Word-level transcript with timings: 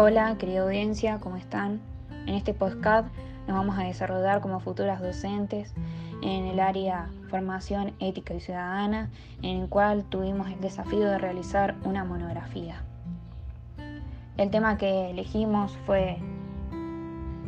Hola, 0.00 0.36
querida 0.38 0.62
audiencia, 0.62 1.18
¿cómo 1.18 1.36
están? 1.36 1.80
En 2.28 2.36
este 2.36 2.54
podcast 2.54 3.08
nos 3.48 3.56
vamos 3.56 3.76
a 3.76 3.82
desarrollar 3.82 4.40
como 4.40 4.60
futuras 4.60 5.02
docentes 5.02 5.74
en 6.22 6.44
el 6.44 6.60
área 6.60 7.10
formación 7.30 7.94
ética 7.98 8.32
y 8.32 8.38
ciudadana, 8.38 9.10
en 9.42 9.62
el 9.62 9.68
cual 9.68 10.04
tuvimos 10.04 10.52
el 10.52 10.60
desafío 10.60 11.10
de 11.10 11.18
realizar 11.18 11.74
una 11.82 12.04
monografía. 12.04 12.80
El 14.36 14.52
tema 14.52 14.78
que 14.78 15.10
elegimos 15.10 15.76
fue 15.84 16.18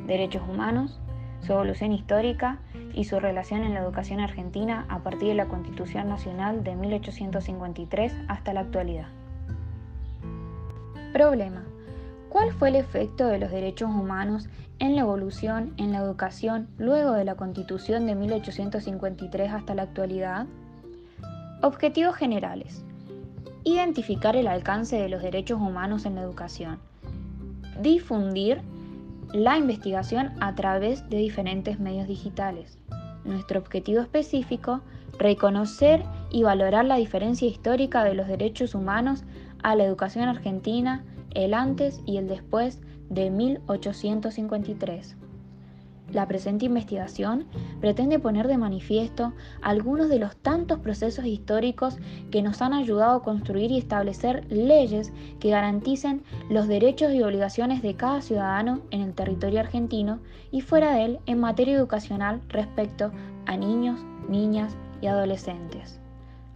derechos 0.08 0.42
humanos, 0.42 0.98
su 1.42 1.52
evolución 1.52 1.92
histórica 1.92 2.58
y 2.92 3.04
su 3.04 3.20
relación 3.20 3.62
en 3.62 3.74
la 3.74 3.80
educación 3.80 4.18
argentina 4.18 4.86
a 4.88 5.04
partir 5.04 5.28
de 5.28 5.34
la 5.36 5.46
Constitución 5.46 6.08
Nacional 6.08 6.64
de 6.64 6.74
1853 6.74 8.12
hasta 8.26 8.52
la 8.52 8.62
actualidad. 8.62 9.06
Problema. 11.12 11.69
¿Cuál 12.30 12.52
fue 12.52 12.68
el 12.68 12.76
efecto 12.76 13.26
de 13.26 13.40
los 13.40 13.50
derechos 13.50 13.90
humanos 13.90 14.48
en 14.78 14.94
la 14.94 15.00
evolución 15.00 15.74
en 15.78 15.90
la 15.90 15.98
educación 15.98 16.68
luego 16.78 17.10
de 17.10 17.24
la 17.24 17.34
Constitución 17.34 18.06
de 18.06 18.14
1853 18.14 19.52
hasta 19.52 19.74
la 19.74 19.82
actualidad? 19.82 20.46
Objetivos 21.60 22.14
generales. 22.14 22.84
Identificar 23.64 24.36
el 24.36 24.46
alcance 24.46 24.96
de 24.96 25.08
los 25.08 25.22
derechos 25.22 25.60
humanos 25.60 26.06
en 26.06 26.14
la 26.14 26.22
educación. 26.22 26.78
Difundir 27.82 28.62
la 29.32 29.58
investigación 29.58 30.30
a 30.38 30.54
través 30.54 31.10
de 31.10 31.16
diferentes 31.16 31.80
medios 31.80 32.06
digitales. 32.06 32.78
Nuestro 33.24 33.58
objetivo 33.58 34.02
específico, 34.02 34.82
reconocer 35.18 36.04
y 36.30 36.44
valorar 36.44 36.84
la 36.84 36.94
diferencia 36.94 37.48
histórica 37.48 38.04
de 38.04 38.14
los 38.14 38.28
derechos 38.28 38.76
humanos 38.76 39.24
a 39.64 39.74
la 39.74 39.82
educación 39.82 40.28
argentina 40.28 41.04
el 41.34 41.54
antes 41.54 42.00
y 42.06 42.16
el 42.16 42.28
después 42.28 42.80
de 43.08 43.30
1853. 43.30 45.16
La 46.12 46.26
presente 46.26 46.66
investigación 46.66 47.46
pretende 47.80 48.18
poner 48.18 48.48
de 48.48 48.58
manifiesto 48.58 49.32
algunos 49.62 50.08
de 50.08 50.18
los 50.18 50.36
tantos 50.36 50.80
procesos 50.80 51.24
históricos 51.24 51.98
que 52.32 52.42
nos 52.42 52.62
han 52.62 52.72
ayudado 52.72 53.18
a 53.18 53.22
construir 53.22 53.70
y 53.70 53.78
establecer 53.78 54.44
leyes 54.50 55.12
que 55.38 55.50
garanticen 55.50 56.24
los 56.48 56.66
derechos 56.66 57.12
y 57.12 57.22
obligaciones 57.22 57.80
de 57.80 57.94
cada 57.94 58.22
ciudadano 58.22 58.80
en 58.90 59.02
el 59.02 59.14
territorio 59.14 59.60
argentino 59.60 60.18
y 60.50 60.62
fuera 60.62 60.94
de 60.94 61.04
él 61.04 61.18
en 61.26 61.38
materia 61.38 61.76
educacional 61.76 62.40
respecto 62.48 63.12
a 63.46 63.56
niños, 63.56 64.00
niñas 64.28 64.76
y 65.00 65.06
adolescentes. 65.06 66.00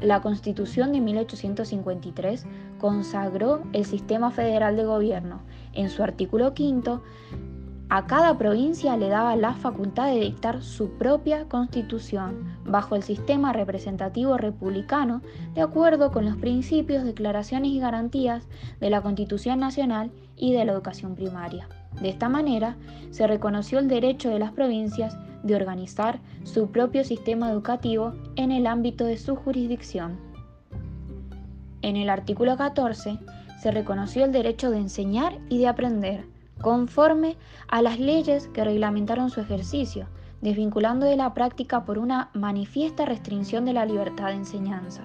La 0.00 0.20
Constitución 0.20 0.92
de 0.92 1.00
1853 1.00 2.45
consagró 2.84 3.62
el 3.72 3.86
sistema 3.86 4.30
federal 4.30 4.77
de 4.77 4.84
gobierno. 4.84 5.40
En 5.72 5.88
su 5.88 6.02
artículo 6.02 6.52
quinto, 6.52 7.02
a 7.88 8.06
cada 8.06 8.36
provincia 8.36 8.94
le 8.98 9.08
daba 9.08 9.36
la 9.36 9.54
facultad 9.54 10.08
de 10.08 10.20
dictar 10.20 10.62
su 10.62 10.90
propia 10.98 11.48
constitución 11.48 12.44
bajo 12.66 12.94
el 12.94 13.02
sistema 13.02 13.55
representativo 13.55 14.36
republicano 14.36 15.22
de 15.55 15.62
acuerdo 15.62 16.12
con 16.12 16.27
los 16.27 16.36
principios, 16.36 17.05
declaraciones 17.05 17.70
y 17.70 17.80
garantías 17.80 18.46
de 18.80 18.90
la 18.90 19.00
Constitución 19.00 19.60
Nacional 19.60 20.10
y 20.36 20.52
de 20.52 20.66
la 20.66 20.72
educación 20.72 21.14
primaria. 21.14 21.66
De 22.02 22.10
esta 22.10 22.28
manera, 22.28 22.77
se 23.12 23.27
reconoció 23.27 23.78
el 23.78 23.88
derecho 23.88 24.28
de 24.28 24.40
las 24.40 24.52
provincias 24.52 25.16
de 25.42 25.56
organizar 25.56 26.20
su 26.42 26.70
propio 26.70 27.02
sistema 27.02 27.50
educativo 27.50 28.12
en 28.36 28.52
el 28.52 28.66
ámbito 28.66 29.06
de 29.06 29.16
su 29.16 29.36
jurisdicción. 29.36 30.23
En 31.84 31.96
el 31.96 32.08
artículo 32.08 32.56
14 32.56 33.18
se 33.61 33.70
reconoció 33.70 34.24
el 34.24 34.33
derecho 34.33 34.70
de 34.70 34.78
enseñar 34.78 35.36
y 35.50 35.58
de 35.58 35.68
aprender, 35.68 36.24
conforme 36.62 37.36
a 37.68 37.83
las 37.83 38.00
leyes 38.00 38.48
que 38.48 38.64
reglamentaron 38.64 39.28
su 39.28 39.42
ejercicio, 39.42 40.06
desvinculando 40.40 41.05
de 41.05 41.18
la 41.18 41.34
práctica 41.34 41.84
por 41.84 41.98
una 41.98 42.30
manifiesta 42.33 43.05
restricción 43.05 43.67
de 43.67 43.74
la 43.74 43.84
libertad 43.84 44.28
de 44.28 44.36
enseñanza, 44.36 45.02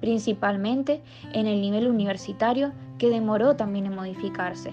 principalmente 0.00 1.02
en 1.34 1.46
el 1.46 1.60
nivel 1.60 1.88
universitario 1.88 2.72
que 2.96 3.10
demoró 3.10 3.54
también 3.56 3.84
en 3.84 3.94
modificarse. 3.94 4.72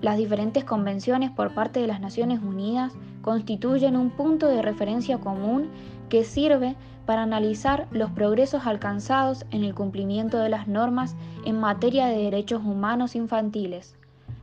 Las 0.00 0.16
diferentes 0.16 0.64
convenciones 0.64 1.30
por 1.30 1.52
parte 1.52 1.80
de 1.80 1.88
las 1.88 2.00
Naciones 2.00 2.40
Unidas 2.42 2.94
constituyen 3.20 3.98
un 3.98 4.08
punto 4.08 4.48
de 4.48 4.62
referencia 4.62 5.18
común 5.18 5.68
que 6.14 6.22
sirve 6.22 6.76
para 7.06 7.24
analizar 7.24 7.88
los 7.90 8.08
progresos 8.08 8.68
alcanzados 8.68 9.44
en 9.50 9.64
el 9.64 9.74
cumplimiento 9.74 10.38
de 10.38 10.48
las 10.48 10.68
normas 10.68 11.16
en 11.44 11.58
materia 11.58 12.06
de 12.06 12.18
derechos 12.18 12.62
humanos 12.64 13.16
infantiles. 13.16 13.96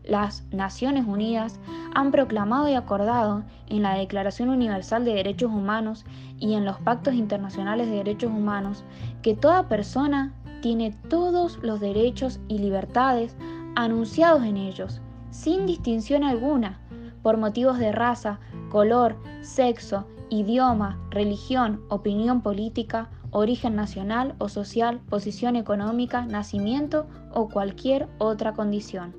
Las 0.03 0.43
Naciones 0.51 1.05
Unidas 1.07 1.61
han 1.95 2.11
proclamado 2.11 2.67
y 2.67 2.73
acordado 2.73 3.43
en 3.69 3.83
la 3.83 3.93
Declaración 3.93 4.49
Universal 4.49 5.05
de 5.05 5.13
Derechos 5.13 5.49
Humanos 5.49 6.03
y 6.39 6.55
en 6.55 6.65
los 6.65 6.77
pactos 6.79 7.13
internacionales 7.13 7.87
de 7.87 7.95
derechos 7.95 8.31
humanos 8.31 8.83
que 9.21 9.33
toda 9.33 9.69
persona 9.69 10.33
tiene 10.61 10.91
todos 11.07 11.57
los 11.61 11.79
derechos 11.79 12.41
y 12.49 12.57
libertades 12.57 13.33
anunciados 13.77 14.43
en 14.43 14.57
ellos, 14.57 14.99
sin 15.29 15.67
distinción 15.67 16.25
alguna, 16.25 16.81
por 17.23 17.37
motivos 17.37 17.79
de 17.79 17.93
raza, 17.93 18.41
color, 18.69 19.15
sexo, 19.39 20.05
idioma, 20.31 20.97
religión, 21.09 21.81
opinión 21.89 22.41
política, 22.41 23.09
origen 23.31 23.75
nacional 23.75 24.33
o 24.39 24.47
social, 24.47 25.01
posición 25.09 25.57
económica, 25.57 26.25
nacimiento 26.25 27.05
o 27.33 27.49
cualquier 27.49 28.07
otra 28.17 28.53
condición. 28.53 29.13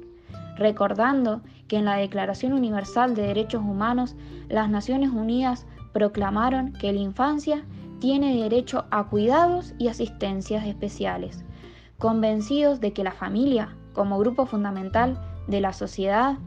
Recordando 0.56 1.42
que 1.68 1.76
en 1.76 1.84
la 1.84 1.96
Declaración 1.96 2.54
Universal 2.54 3.14
de 3.14 3.22
Derechos 3.22 3.62
Humanos 3.62 4.16
las 4.48 4.70
Naciones 4.70 5.10
Unidas 5.10 5.66
proclamaron 5.92 6.72
que 6.72 6.92
la 6.92 7.00
infancia 7.00 7.64
tiene 8.00 8.42
derecho 8.42 8.86
a 8.90 9.04
cuidados 9.08 9.74
y 9.78 9.88
asistencias 9.88 10.66
especiales, 10.66 11.44
convencidos 11.98 12.80
de 12.80 12.94
que 12.94 13.04
la 13.04 13.12
familia, 13.12 13.76
como 13.92 14.18
grupo 14.18 14.46
fundamental 14.46 15.20
de 15.46 15.60
la 15.60 15.74
sociedad, 15.74 16.38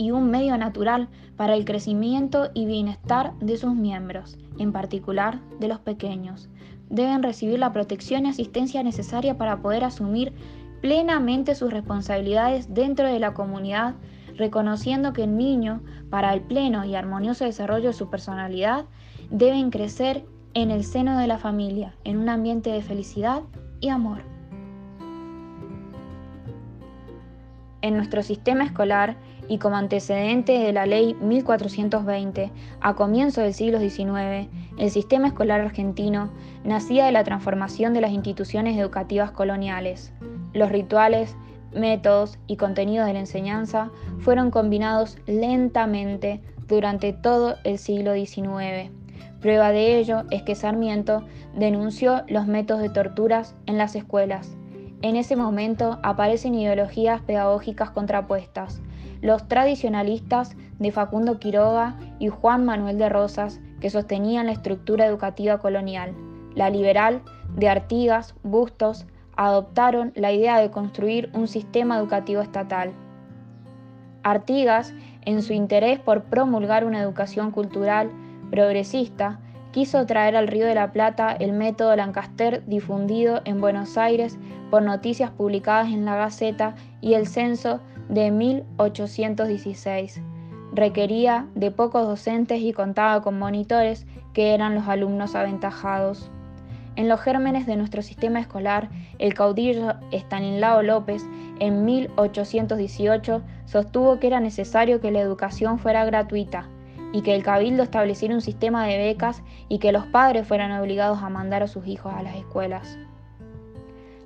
y 0.00 0.12
un 0.12 0.30
medio 0.30 0.56
natural 0.56 1.08
para 1.40 1.54
el 1.54 1.64
crecimiento 1.64 2.50
y 2.52 2.66
bienestar 2.66 3.32
de 3.38 3.56
sus 3.56 3.74
miembros, 3.74 4.36
en 4.58 4.72
particular 4.72 5.40
de 5.58 5.68
los 5.68 5.80
pequeños. 5.80 6.50
Deben 6.90 7.22
recibir 7.22 7.58
la 7.58 7.72
protección 7.72 8.26
y 8.26 8.28
asistencia 8.28 8.82
necesaria 8.82 9.38
para 9.38 9.62
poder 9.62 9.84
asumir 9.84 10.34
plenamente 10.82 11.54
sus 11.54 11.72
responsabilidades 11.72 12.74
dentro 12.74 13.08
de 13.08 13.18
la 13.18 13.32
comunidad, 13.32 13.94
reconociendo 14.36 15.14
que 15.14 15.24
el 15.24 15.38
niño, 15.38 15.80
para 16.10 16.34
el 16.34 16.42
pleno 16.42 16.84
y 16.84 16.94
armonioso 16.94 17.46
desarrollo 17.46 17.88
de 17.88 17.94
su 17.94 18.10
personalidad, 18.10 18.84
deben 19.30 19.70
crecer 19.70 20.26
en 20.52 20.70
el 20.70 20.84
seno 20.84 21.16
de 21.16 21.26
la 21.26 21.38
familia, 21.38 21.94
en 22.04 22.18
un 22.18 22.28
ambiente 22.28 22.68
de 22.70 22.82
felicidad 22.82 23.44
y 23.80 23.88
amor. 23.88 24.24
En 27.80 27.96
nuestro 27.96 28.22
sistema 28.22 28.64
escolar, 28.64 29.16
y 29.50 29.58
como 29.58 29.76
antecedente 29.76 30.52
de 30.52 30.72
la 30.72 30.86
Ley 30.86 31.14
1420, 31.14 32.52
a 32.80 32.94
comienzo 32.94 33.40
del 33.40 33.52
siglo 33.52 33.80
XIX, 33.80 34.48
el 34.78 34.90
sistema 34.92 35.26
escolar 35.26 35.60
argentino 35.60 36.30
nacía 36.62 37.04
de 37.04 37.10
la 37.10 37.24
transformación 37.24 37.92
de 37.92 38.00
las 38.00 38.12
instituciones 38.12 38.78
educativas 38.78 39.32
coloniales. 39.32 40.12
Los 40.52 40.70
rituales, 40.70 41.34
métodos 41.74 42.38
y 42.46 42.58
contenidos 42.58 43.08
de 43.08 43.14
la 43.14 43.18
enseñanza 43.18 43.90
fueron 44.20 44.52
combinados 44.52 45.18
lentamente 45.26 46.40
durante 46.68 47.12
todo 47.12 47.56
el 47.64 47.78
siglo 47.78 48.14
XIX. 48.14 48.92
Prueba 49.40 49.72
de 49.72 49.98
ello 49.98 50.22
es 50.30 50.44
que 50.44 50.54
Sarmiento 50.54 51.24
denunció 51.56 52.22
los 52.28 52.46
métodos 52.46 52.82
de 52.82 52.90
torturas 52.90 53.56
en 53.66 53.78
las 53.78 53.96
escuelas. 53.96 54.56
En 55.02 55.16
ese 55.16 55.34
momento 55.34 55.98
aparecen 56.04 56.54
ideologías 56.54 57.20
pedagógicas 57.22 57.90
contrapuestas, 57.90 58.80
los 59.20 59.46
tradicionalistas 59.48 60.56
de 60.78 60.92
Facundo 60.92 61.38
Quiroga 61.38 61.96
y 62.18 62.28
Juan 62.28 62.64
Manuel 62.64 62.98
de 62.98 63.08
Rosas, 63.08 63.60
que 63.80 63.90
sostenían 63.90 64.46
la 64.46 64.52
estructura 64.52 65.06
educativa 65.06 65.58
colonial. 65.58 66.14
La 66.54 66.70
liberal 66.70 67.22
de 67.56 67.68
Artigas, 67.68 68.34
Bustos, 68.42 69.06
adoptaron 69.36 70.12
la 70.16 70.32
idea 70.32 70.58
de 70.58 70.70
construir 70.70 71.30
un 71.32 71.48
sistema 71.48 71.98
educativo 71.98 72.42
estatal. 72.42 72.92
Artigas, 74.22 74.92
en 75.24 75.42
su 75.42 75.52
interés 75.52 75.98
por 75.98 76.24
promulgar 76.24 76.84
una 76.84 77.00
educación 77.00 77.50
cultural 77.50 78.10
progresista, 78.50 79.40
quiso 79.72 80.04
traer 80.04 80.36
al 80.36 80.48
Río 80.48 80.66
de 80.66 80.74
la 80.74 80.92
Plata 80.92 81.32
el 81.32 81.52
método 81.52 81.94
Lancaster 81.96 82.64
difundido 82.66 83.40
en 83.44 83.60
Buenos 83.60 83.96
Aires 83.96 84.38
por 84.70 84.82
noticias 84.82 85.30
publicadas 85.30 85.88
en 85.88 86.04
la 86.04 86.16
Gaceta 86.16 86.74
y 87.00 87.14
el 87.14 87.26
censo 87.26 87.80
de 88.10 88.30
1816. 88.32 90.20
Requería 90.72 91.46
de 91.54 91.70
pocos 91.70 92.06
docentes 92.06 92.60
y 92.60 92.72
contaba 92.72 93.22
con 93.22 93.38
monitores 93.38 94.06
que 94.32 94.52
eran 94.54 94.74
los 94.74 94.88
alumnos 94.88 95.34
aventajados. 95.34 96.30
En 96.96 97.08
los 97.08 97.20
gérmenes 97.20 97.66
de 97.66 97.76
nuestro 97.76 98.02
sistema 98.02 98.40
escolar, 98.40 98.90
el 99.18 99.34
caudillo 99.34 99.94
Estanislao 100.10 100.82
López, 100.82 101.24
en 101.60 101.84
1818, 101.84 103.42
sostuvo 103.64 104.18
que 104.18 104.26
era 104.26 104.40
necesario 104.40 105.00
que 105.00 105.12
la 105.12 105.20
educación 105.20 105.78
fuera 105.78 106.04
gratuita 106.04 106.68
y 107.12 107.22
que 107.22 107.34
el 107.34 107.42
cabildo 107.42 107.82
estableciera 107.82 108.34
un 108.34 108.40
sistema 108.40 108.86
de 108.86 108.98
becas 108.98 109.42
y 109.68 109.78
que 109.78 109.92
los 109.92 110.06
padres 110.06 110.46
fueran 110.46 110.72
obligados 110.72 111.22
a 111.22 111.28
mandar 111.28 111.62
a 111.62 111.68
sus 111.68 111.86
hijos 111.86 112.12
a 112.14 112.22
las 112.22 112.36
escuelas. 112.36 112.98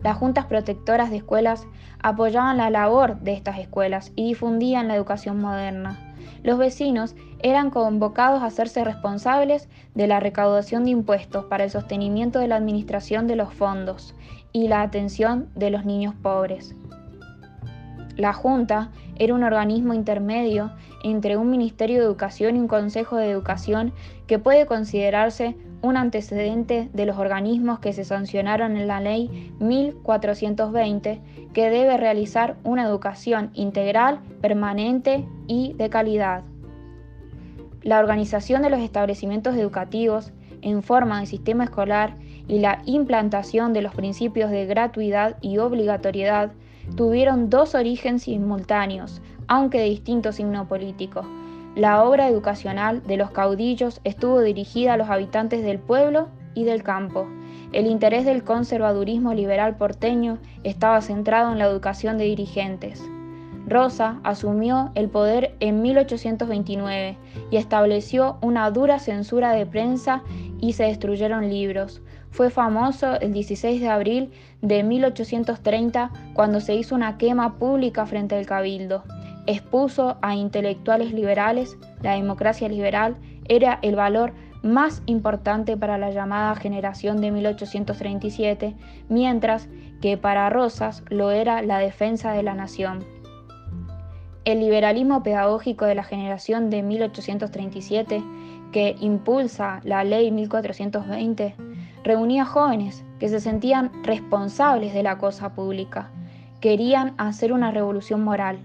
Las 0.04 0.18
juntas 0.18 0.44
protectoras 0.44 1.08
de 1.08 1.16
escuelas 1.16 1.66
apoyaban 1.98 2.58
la 2.58 2.68
labor 2.68 3.20
de 3.20 3.32
estas 3.32 3.58
escuelas 3.58 4.12
y 4.14 4.26
difundían 4.26 4.86
la 4.86 4.96
educación 4.96 5.40
moderna. 5.40 5.98
Los 6.42 6.58
vecinos 6.58 7.16
eran 7.38 7.70
convocados 7.70 8.42
a 8.42 8.46
hacerse 8.46 8.84
responsables 8.84 9.66
de 9.94 10.06
la 10.06 10.20
recaudación 10.20 10.84
de 10.84 10.90
impuestos 10.90 11.46
para 11.46 11.64
el 11.64 11.70
sostenimiento 11.70 12.38
de 12.38 12.48
la 12.48 12.56
administración 12.56 13.26
de 13.26 13.36
los 13.36 13.54
fondos 13.54 14.14
y 14.52 14.68
la 14.68 14.82
atención 14.82 15.48
de 15.54 15.70
los 15.70 15.86
niños 15.86 16.14
pobres. 16.22 16.74
La 18.16 18.32
Junta 18.32 18.90
era 19.16 19.34
un 19.34 19.42
organismo 19.42 19.92
intermedio 19.92 20.70
entre 21.02 21.36
un 21.36 21.50
Ministerio 21.50 21.98
de 21.98 22.04
Educación 22.04 22.56
y 22.56 22.60
un 22.60 22.68
Consejo 22.68 23.16
de 23.16 23.30
Educación 23.30 23.92
que 24.26 24.38
puede 24.38 24.66
considerarse 24.66 25.56
un 25.82 25.96
antecedente 25.96 26.88
de 26.92 27.06
los 27.06 27.18
organismos 27.18 27.80
que 27.80 27.92
se 27.92 28.04
sancionaron 28.04 28.76
en 28.76 28.86
la 28.86 29.00
Ley 29.00 29.52
1420, 29.58 31.20
que 31.52 31.70
debe 31.70 31.96
realizar 31.96 32.56
una 32.64 32.84
educación 32.84 33.50
integral, 33.52 34.20
permanente 34.40 35.26
y 35.46 35.74
de 35.74 35.90
calidad. 35.90 36.42
La 37.82 37.98
organización 37.98 38.62
de 38.62 38.70
los 38.70 38.80
establecimientos 38.80 39.56
educativos 39.56 40.32
en 40.62 40.82
forma 40.82 41.20
de 41.20 41.26
sistema 41.26 41.64
escolar 41.64 42.14
y 42.48 42.60
la 42.60 42.80
implantación 42.86 43.74
de 43.74 43.82
los 43.82 43.94
principios 43.94 44.50
de 44.50 44.64
gratuidad 44.64 45.36
y 45.42 45.58
obligatoriedad 45.58 46.52
tuvieron 46.96 47.50
dos 47.50 47.74
orígenes 47.74 48.22
simultáneos, 48.22 49.20
aunque 49.48 49.78
de 49.78 49.84
distinto 49.84 50.32
signo 50.32 50.68
político 50.68 51.24
la 51.74 52.04
obra 52.04 52.28
educacional 52.28 53.02
de 53.04 53.16
los 53.16 53.32
caudillos 53.32 54.00
estuvo 54.04 54.40
dirigida 54.40 54.92
a 54.92 54.96
los 54.96 55.10
habitantes 55.10 55.64
del 55.64 55.80
pueblo 55.80 56.28
y 56.54 56.62
del 56.62 56.84
campo. 56.84 57.26
El 57.72 57.88
interés 57.88 58.24
del 58.24 58.44
conservadurismo 58.44 59.34
liberal 59.34 59.76
porteño 59.76 60.38
estaba 60.62 61.00
centrado 61.00 61.50
en 61.50 61.58
la 61.58 61.66
educación 61.66 62.16
de 62.16 62.26
dirigentes. 62.26 63.02
Rosa 63.66 64.20
asumió 64.22 64.92
el 64.94 65.08
poder 65.08 65.56
en 65.58 65.82
1829 65.82 67.16
y 67.50 67.56
estableció 67.56 68.36
una 68.40 68.70
dura 68.70 69.00
censura 69.00 69.50
de 69.52 69.66
prensa 69.66 70.22
y 70.60 70.74
se 70.74 70.84
destruyeron 70.84 71.48
libros. 71.48 72.02
Fue 72.34 72.50
famoso 72.50 73.18
el 73.20 73.32
16 73.32 73.80
de 73.80 73.88
abril 73.88 74.32
de 74.60 74.82
1830 74.82 76.10
cuando 76.34 76.60
se 76.60 76.74
hizo 76.74 76.94
una 76.94 77.16
quema 77.16 77.58
pública 77.58 78.06
frente 78.06 78.36
al 78.36 78.46
cabildo 78.46 79.02
expuso 79.46 80.16
a 80.22 80.34
intelectuales 80.34 81.12
liberales, 81.12 81.76
la 82.02 82.14
democracia 82.14 82.68
liberal 82.68 83.16
era 83.46 83.78
el 83.82 83.96
valor 83.96 84.32
más 84.62 85.02
importante 85.06 85.76
para 85.76 85.98
la 85.98 86.10
llamada 86.10 86.54
generación 86.54 87.20
de 87.20 87.30
1837, 87.30 88.74
mientras 89.08 89.68
que 90.00 90.16
para 90.16 90.48
Rosas 90.48 91.02
lo 91.10 91.30
era 91.30 91.62
la 91.62 91.78
defensa 91.78 92.32
de 92.32 92.42
la 92.42 92.54
nación. 92.54 93.04
El 94.46 94.60
liberalismo 94.60 95.22
pedagógico 95.22 95.84
de 95.84 95.94
la 95.94 96.04
generación 96.04 96.70
de 96.70 96.82
1837, 96.82 98.22
que 98.72 98.96
impulsa 99.00 99.80
la 99.84 100.04
ley 100.04 100.30
1420, 100.30 101.54
reunía 102.04 102.44
jóvenes 102.44 103.04
que 103.18 103.28
se 103.28 103.40
sentían 103.40 103.90
responsables 104.04 104.94
de 104.94 105.02
la 105.02 105.18
cosa 105.18 105.54
pública, 105.54 106.10
querían 106.60 107.14
hacer 107.18 107.52
una 107.52 107.72
revolución 107.72 108.22
moral 108.22 108.60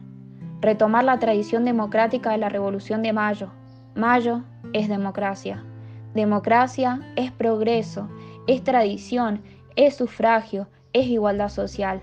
retomar 0.62 1.04
la 1.04 1.20
tradición 1.20 1.66
democrática 1.66 2.32
de 2.32 2.38
la 2.38 2.50
Revolución 2.50 3.02
de 3.02 3.14
Mayo. 3.14 3.50
Mayo 3.96 4.44
es 4.74 4.90
democracia. 4.90 5.64
Democracia 6.14 7.00
es 7.16 7.32
progreso, 7.32 8.10
es 8.48 8.64
tradición, 8.64 9.42
es 9.76 9.96
sufragio, 9.96 10.68
es 10.94 11.08
igualdad 11.08 11.50
social. 11.50 12.02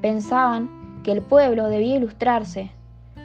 Pensaban 0.00 1.02
que 1.02 1.12
el 1.12 1.20
pueblo 1.20 1.68
debía 1.68 1.96
ilustrarse 1.96 2.70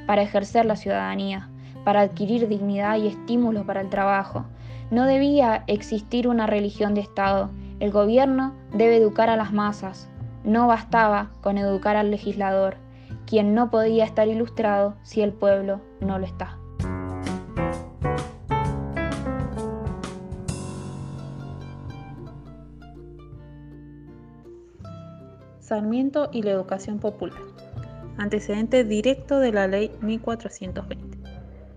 para 0.07 0.24
ejercer 0.24 0.66
la 0.66 0.75
ciudadanía, 0.75 1.50
para 1.84 2.02
adquirir 2.02 2.48
dignidad 2.48 2.98
y 2.98 3.07
estímulo 3.07 3.66
para 3.66 3.81
el 3.81 3.90
trabajo. 3.90 4.46
No 4.91 5.05
debía 5.05 5.63
existir 5.67 6.27
una 6.27 6.45
religión 6.45 6.93
de 6.93 7.01
Estado. 7.01 7.49
El 7.79 7.91
gobierno 7.91 8.53
debe 8.71 8.97
educar 8.97 9.29
a 9.29 9.35
las 9.35 9.51
masas. 9.51 10.07
No 10.43 10.67
bastaba 10.67 11.31
con 11.41 11.57
educar 11.57 11.95
al 11.95 12.11
legislador 12.11 12.77
quien 13.25 13.55
no 13.55 13.71
podía 13.71 14.05
estar 14.05 14.27
ilustrado 14.27 14.95
si 15.01 15.21
el 15.21 15.33
pueblo 15.33 15.81
no 15.99 16.19
lo 16.19 16.25
está. 16.25 16.57
Sarmiento 25.59 26.29
y 26.31 26.43
la 26.43 26.51
educación 26.51 26.99
popular. 26.99 27.39
Antecedente 28.17 28.83
directo 28.83 29.39
de 29.39 29.51
la 29.51 29.67
ley 29.67 29.91
1420. 30.01 31.17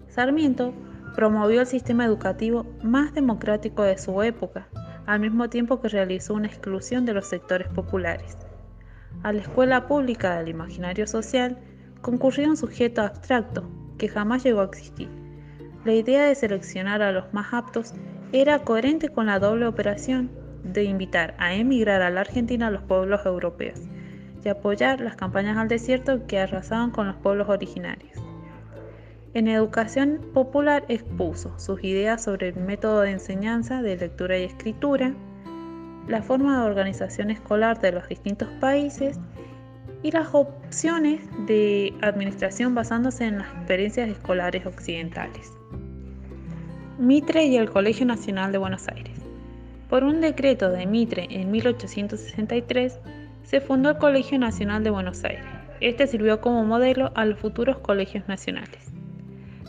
Sarmiento 0.08 0.74
promovió 1.14 1.60
el 1.60 1.66
sistema 1.66 2.04
educativo 2.04 2.66
más 2.82 3.14
democrático 3.14 3.82
de 3.82 3.98
su 3.98 4.22
época, 4.22 4.68
al 5.06 5.20
mismo 5.20 5.48
tiempo 5.48 5.80
que 5.80 5.88
realizó 5.88 6.34
una 6.34 6.48
exclusión 6.48 7.06
de 7.06 7.14
los 7.14 7.26
sectores 7.26 7.68
populares 7.68 8.36
a 9.22 9.32
la 9.32 9.40
escuela 9.40 9.86
pública 9.86 10.38
del 10.38 10.48
imaginario 10.48 11.06
social 11.06 11.58
concurría 12.02 12.48
un 12.48 12.56
sujeto 12.56 13.02
abstracto 13.02 13.68
que 13.98 14.08
jamás 14.08 14.44
llegó 14.44 14.60
a 14.60 14.66
existir. 14.66 15.08
La 15.84 15.92
idea 15.92 16.26
de 16.26 16.34
seleccionar 16.34 17.02
a 17.02 17.12
los 17.12 17.32
más 17.32 17.52
aptos 17.52 17.94
era 18.32 18.60
coherente 18.60 19.08
con 19.08 19.26
la 19.26 19.38
doble 19.38 19.66
operación 19.66 20.30
de 20.62 20.84
invitar 20.84 21.34
a 21.38 21.54
emigrar 21.54 22.02
a 22.02 22.10
la 22.10 22.20
Argentina 22.20 22.68
a 22.68 22.70
los 22.70 22.82
pueblos 22.82 23.24
europeos 23.26 23.80
y 24.44 24.48
apoyar 24.48 25.00
las 25.00 25.16
campañas 25.16 25.56
al 25.56 25.68
desierto 25.68 26.26
que 26.26 26.38
arrasaban 26.38 26.90
con 26.90 27.08
los 27.08 27.16
pueblos 27.16 27.48
originarios. 27.48 28.27
En 29.38 29.46
educación 29.46 30.18
popular 30.34 30.84
expuso 30.88 31.56
sus 31.60 31.84
ideas 31.84 32.24
sobre 32.24 32.48
el 32.48 32.56
método 32.56 33.02
de 33.02 33.12
enseñanza 33.12 33.82
de 33.82 33.96
lectura 33.96 34.36
y 34.36 34.42
escritura, 34.42 35.14
la 36.08 36.22
forma 36.22 36.60
de 36.60 36.66
organización 36.68 37.30
escolar 37.30 37.80
de 37.80 37.92
los 37.92 38.08
distintos 38.08 38.48
países 38.60 39.16
y 40.02 40.10
las 40.10 40.34
opciones 40.34 41.20
de 41.46 41.94
administración 42.00 42.74
basándose 42.74 43.26
en 43.26 43.38
las 43.38 43.46
experiencias 43.54 44.08
escolares 44.08 44.66
occidentales. 44.66 45.52
Mitre 46.98 47.44
y 47.44 47.58
el 47.58 47.70
Colegio 47.70 48.06
Nacional 48.06 48.50
de 48.50 48.58
Buenos 48.58 48.88
Aires. 48.88 49.20
Por 49.88 50.02
un 50.02 50.20
decreto 50.20 50.68
de 50.68 50.84
Mitre 50.84 51.28
en 51.30 51.52
1863 51.52 52.98
se 53.44 53.60
fundó 53.60 53.90
el 53.90 53.98
Colegio 53.98 54.36
Nacional 54.36 54.82
de 54.82 54.90
Buenos 54.90 55.22
Aires. 55.22 55.46
Este 55.80 56.08
sirvió 56.08 56.40
como 56.40 56.64
modelo 56.64 57.12
a 57.14 57.24
los 57.24 57.38
futuros 57.38 57.78
colegios 57.78 58.26
nacionales. 58.26 58.87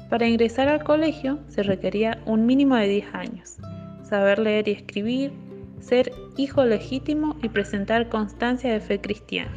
Para 0.10 0.28
ingresar 0.28 0.68
al 0.68 0.84
colegio 0.84 1.39
se 1.50 1.62
requería 1.62 2.20
un 2.25 2.48
mínimo 2.48 2.75
de 2.75 2.88
10 2.88 3.13
años, 3.13 3.58
saber 4.01 4.39
leer 4.39 4.68
y 4.68 4.72
escribir, 4.72 5.32
ser 5.80 6.12
hijo 6.36 6.66
legítimo 6.66 7.38
y 7.44 7.50
presentar 7.50 8.10
constancia 8.10 8.74
de 8.74 8.80
fe 8.80 9.00
cristiana. 9.00 9.51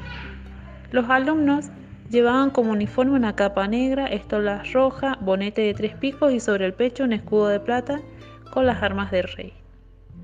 Los 0.91 1.09
alumnos 1.09 1.71
llevaban 2.11 2.51
como 2.51 2.73
uniforme 2.73 3.13
una 3.13 3.35
capa 3.35 3.67
negra, 3.67 4.07
estola 4.07 4.63
roja, 4.75 5.17
bonete 5.23 5.63
de 5.63 5.73
tres 5.73 5.97
picos 5.97 6.35
y 6.35 6.41
sobre 6.41 6.67
el 6.67 6.75
pecho 6.75 7.05
un 7.05 7.15
escudo 7.15 7.49
de 7.49 7.59
plata 7.59 8.03
con 8.53 8.67
las 8.67 8.83
armas 8.83 9.11
del 9.11 9.25
rey. 9.25 9.55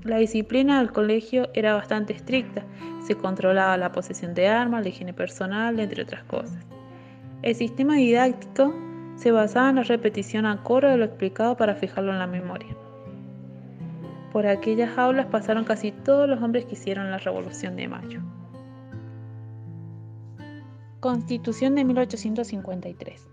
La 0.03 0.17
disciplina 0.17 0.77
del 0.77 0.91
colegio 0.91 1.49
era 1.55 1.73
bastante 1.73 2.13
estricta, 2.13 2.63
se 3.03 3.15
controlaba 3.15 3.75
la 3.77 3.91
posesión 3.91 4.35
de 4.35 4.47
armas, 4.47 4.83
la 4.83 4.89
higiene 4.89 5.13
personal, 5.13 5.79
entre 5.79 6.03
otras 6.03 6.23
cosas. 6.25 6.63
El 7.41 7.55
sistema 7.55 7.95
didáctico 7.95 8.88
se 9.19 9.33
basaba 9.33 9.69
en 9.69 9.75
la 9.75 9.83
repetición 9.83 10.45
a 10.45 10.63
coro 10.63 10.89
de 10.89 10.95
lo 10.95 11.03
explicado 11.03 11.57
para 11.57 11.75
fijarlo 11.75 12.13
en 12.13 12.19
la 12.19 12.27
memoria. 12.27 12.73
Por 14.31 14.47
aquellas 14.47 14.97
aulas 14.97 15.25
pasaron 15.25 15.65
casi 15.65 15.91
todos 15.91 16.29
los 16.29 16.41
hombres 16.41 16.65
que 16.65 16.75
hicieron 16.75 17.11
la 17.11 17.17
Revolución 17.17 17.75
de 17.75 17.89
Mayo. 17.89 18.21
Constitución 21.01 21.75
de 21.75 21.83
1853. 21.83 23.27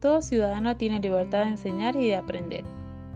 Todo 0.00 0.20
ciudadano 0.20 0.76
tiene 0.76 0.98
libertad 0.98 1.44
de 1.44 1.50
enseñar 1.50 1.94
y 1.94 2.08
de 2.08 2.16
aprender. 2.16 2.64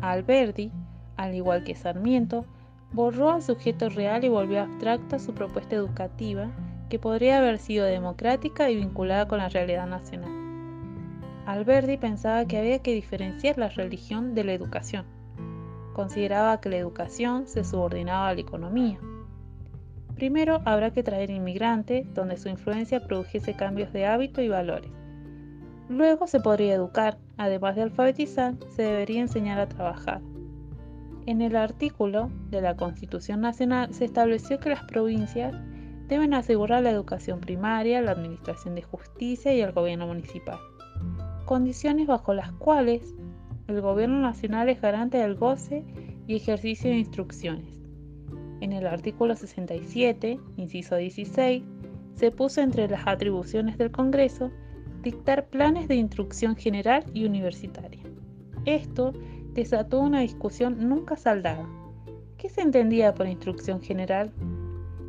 Alberdi, 0.03 0.71
al 1.17 1.35
igual 1.35 1.65
que 1.65 1.75
Sarmiento, 1.75 2.45
borró 2.93 3.31
al 3.33 3.43
sujeto 3.43 3.89
real 3.89 4.23
y 4.23 4.29
volvió 4.29 4.63
abstracta 4.63 5.19
su 5.19 5.35
propuesta 5.35 5.75
educativa, 5.75 6.49
que 6.89 7.01
podría 7.01 7.39
haber 7.39 7.59
sido 7.59 7.87
democrática 7.87 8.71
y 8.71 8.77
vinculada 8.77 9.27
con 9.27 9.39
la 9.39 9.49
realidad 9.49 9.89
nacional. 9.89 10.40
Alberdi 11.51 11.97
pensaba 11.97 12.45
que 12.45 12.59
había 12.59 12.79
que 12.79 12.95
diferenciar 12.95 13.59
la 13.59 13.69
religión 13.71 14.35
de 14.37 14.45
la 14.45 14.53
educación 14.53 15.05
consideraba 15.93 16.61
que 16.61 16.69
la 16.69 16.77
educación 16.77 17.49
se 17.49 17.65
subordinaba 17.65 18.29
a 18.29 18.35
la 18.35 18.41
economía. 18.41 18.99
Primero 20.15 20.63
habrá 20.65 20.93
que 20.93 21.03
traer 21.03 21.31
inmigrantes 21.31 22.07
donde 22.15 22.37
su 22.37 22.49
influencia 22.49 23.05
produjese 23.07 23.55
cambios 23.55 23.93
de 23.93 24.07
hábito 24.07 24.41
y 24.41 24.49
valores. 24.49 24.91
Luego 25.89 26.29
se 26.29 26.41
podría 26.41 26.75
educar, 26.75 27.19
además 27.37 27.75
de 27.75 27.83
alfabetizar, 27.83 28.55
se 28.77 28.83
debería 28.83 29.21
enseñar 29.21 29.59
a 29.59 29.69
trabajar. 29.69 30.21
En 31.27 31.43
el 31.43 31.57
artículo 31.57 32.31
de 32.51 32.61
la 32.61 32.77
Constitución 32.77 33.41
Nacional 33.41 33.93
se 33.93 34.05
estableció 34.05 34.61
que 34.61 34.71
las 34.71 34.85
provincias 34.85 35.55
deben 36.07 36.33
asegurar 36.33 36.83
la 36.83 36.91
educación 36.91 37.41
primaria, 37.41 38.01
la 38.01 38.13
administración 38.13 38.77
de 38.77 38.83
justicia 38.83 39.53
y 39.53 39.61
el 39.61 39.73
gobierno 39.73 40.07
municipal, 40.07 40.59
condiciones 41.51 42.07
bajo 42.07 42.33
las 42.33 42.53
cuales 42.53 43.03
el 43.67 43.81
gobierno 43.81 44.21
nacional 44.21 44.69
es 44.69 44.81
garante 44.81 45.19
del 45.19 45.35
goce 45.35 45.85
y 46.29 46.37
ejercicio 46.37 46.91
de 46.91 46.99
instrucciones. 46.99 47.77
En 48.61 48.73
el 48.73 48.87
artículo 48.87 49.35
67, 49.35 50.39
inciso 50.57 50.95
16, 50.95 51.65
se 52.15 52.31
puso 52.31 52.61
entre 52.61 52.87
las 52.87 53.05
atribuciones 53.05 53.79
del 53.79 53.91
Congreso 53.91 54.53
dictar 55.03 55.49
planes 55.49 55.89
de 55.89 55.97
instrucción 55.97 56.55
general 56.55 57.05
y 57.15 57.25
universitaria. 57.25 58.05
Esto 58.65 59.13
desató 59.53 59.99
una 59.99 60.21
discusión 60.21 60.89
nunca 60.89 61.17
saldada. 61.17 61.69
¿Qué 62.39 62.49
se 62.49 62.61
entendía 62.61 63.13
por 63.13 63.27
instrucción 63.27 63.81
general? 63.81 64.31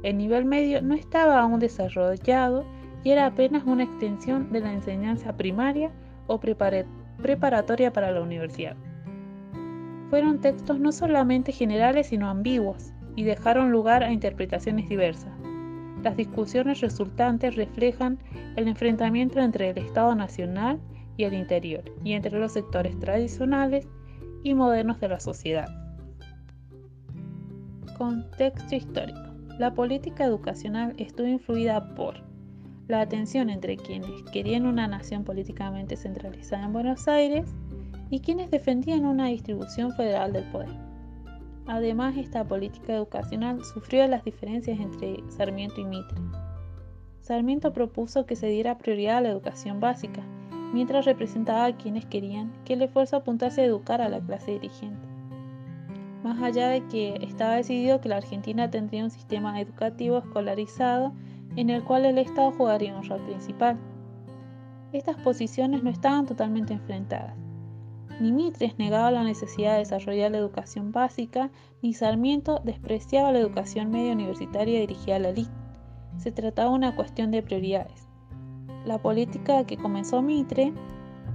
El 0.02 0.18
nivel 0.18 0.46
medio 0.46 0.82
no 0.82 0.96
estaba 0.96 1.40
aún 1.40 1.60
desarrollado 1.60 2.66
y 3.04 3.12
era 3.12 3.28
apenas 3.28 3.64
una 3.68 3.84
extensión 3.84 4.52
de 4.52 4.62
la 4.62 4.74
enseñanza 4.74 5.38
primaria 5.38 5.92
o 6.28 6.40
preparatoria 6.40 7.94
para 7.94 8.12
la 8.12 8.22
universidad. 8.22 8.76
Fueron 10.10 10.40
textos 10.42 10.80
no 10.80 10.92
solamente 10.92 11.52
generales 11.52 12.08
sino 12.08 12.30
ambiguos 12.30 12.92
y 13.16 13.24
dejaron 13.24 13.72
lugar 13.72 14.04
a 14.04 14.12
interpretaciones 14.12 14.90
diversas. 14.90 15.32
Las 16.04 16.18
discusiones 16.18 16.82
resultantes 16.82 17.56
reflejan 17.56 18.20
el 18.56 18.68
enfrentamiento 18.68 19.40
entre 19.40 19.70
el 19.70 19.78
Estado 19.78 20.16
Nacional 20.16 20.80
y 21.18 21.26
el 21.26 21.34
interior, 21.34 21.84
y 22.04 22.14
entre 22.14 22.40
los 22.40 22.54
sectores 22.54 22.98
tradicionales 23.00 23.88
y 24.44 24.54
modernos 24.54 25.00
de 25.00 25.10
la 25.10 25.20
sociedad. 25.20 25.68
Contexto 27.98 28.76
histórico. 28.76 29.22
La 29.60 29.74
política 29.74 30.26
educacional 30.26 30.96
estuvo 30.98 31.28
influida 31.28 31.94
por 31.94 32.16
la 32.92 33.02
atención 33.02 33.50
entre 33.50 33.78
quienes 33.78 34.22
querían 34.34 34.66
una 34.66 34.86
nación 34.86 35.24
políticamente 35.24 35.96
centralizada 35.96 36.66
en 36.66 36.74
Buenos 36.74 37.08
Aires 37.08 37.50
y 38.10 38.20
quienes 38.20 38.52
defendían 38.52 39.06
una 39.06 39.28
distribución 39.28 39.94
federal 39.94 40.34
del 40.34 40.44
poder. 40.52 40.78
Además, 41.68 42.18
esta 42.18 42.44
política 42.44 42.94
educacional 42.94 43.64
sufrió 43.64 44.06
las 44.08 44.26
diferencias 44.26 44.78
entre 44.78 45.24
Sarmiento 45.30 45.80
y 45.80 45.86
Mitre. 45.86 46.18
Sarmiento 47.22 47.72
propuso 47.72 48.26
que 48.26 48.36
se 48.36 48.48
diera 48.48 48.78
prioridad 48.78 49.20
a 49.20 49.22
la 49.22 49.30
educación 49.30 49.80
básica, 49.80 50.22
mientras 50.74 51.06
representaba 51.06 51.66
a 51.66 51.78
quienes 51.78 52.06
querían 52.06 52.52
que 52.66 52.74
el 52.74 52.82
esfuerzo 52.82 53.16
apuntase 53.16 53.62
a 53.62 53.66
educar 53.66 54.02
a 54.02 54.10
la 54.10 54.20
clase 54.20 54.52
dirigente. 54.52 55.08
Más 56.24 56.42
allá 56.42 56.68
de 56.68 56.86
que 56.88 57.20
estaba 57.22 57.56
decidido 57.56 58.02
que 58.02 58.10
la 58.10 58.18
Argentina 58.18 58.70
tendría 58.70 59.06
un 59.06 59.12
sistema 59.12 59.62
educativo 59.62 60.18
escolarizado 60.18 61.14
en 61.56 61.70
el 61.70 61.84
cual 61.84 62.06
el 62.06 62.18
Estado 62.18 62.52
jugaría 62.52 62.96
un 62.96 63.08
rol 63.08 63.22
principal. 63.22 63.78
Estas 64.94 65.16
posiciones 65.18 65.84
no 65.84 65.90
estaban 65.90 66.26
totalmente 66.26 66.74
enfrentadas. 66.74 67.36
Ni 68.20 68.32
Mitres 68.32 68.78
negaba 68.78 69.10
la 69.10 69.24
necesidad 69.24 69.74
de 69.74 69.80
desarrollar 69.80 70.32
la 70.32 70.38
educación 70.38 70.92
básica, 70.92 71.50
ni 71.82 71.94
Sarmiento 71.94 72.62
despreciaba 72.64 73.32
la 73.32 73.40
educación 73.40 73.90
media 73.90 74.14
universitaria 74.14 74.80
dirigida 74.82 75.16
a 75.16 75.20
la 75.20 75.30
elite. 75.30 75.50
Se 76.18 76.32
trataba 76.32 76.70
de 76.70 76.76
una 76.76 76.96
cuestión 76.96 77.32
de 77.32 77.42
prioridades. 77.42 78.08
La 78.86 79.00
política 79.00 79.64
que 79.66 79.78
comenzó 79.78 80.22
Mitre 80.22 80.74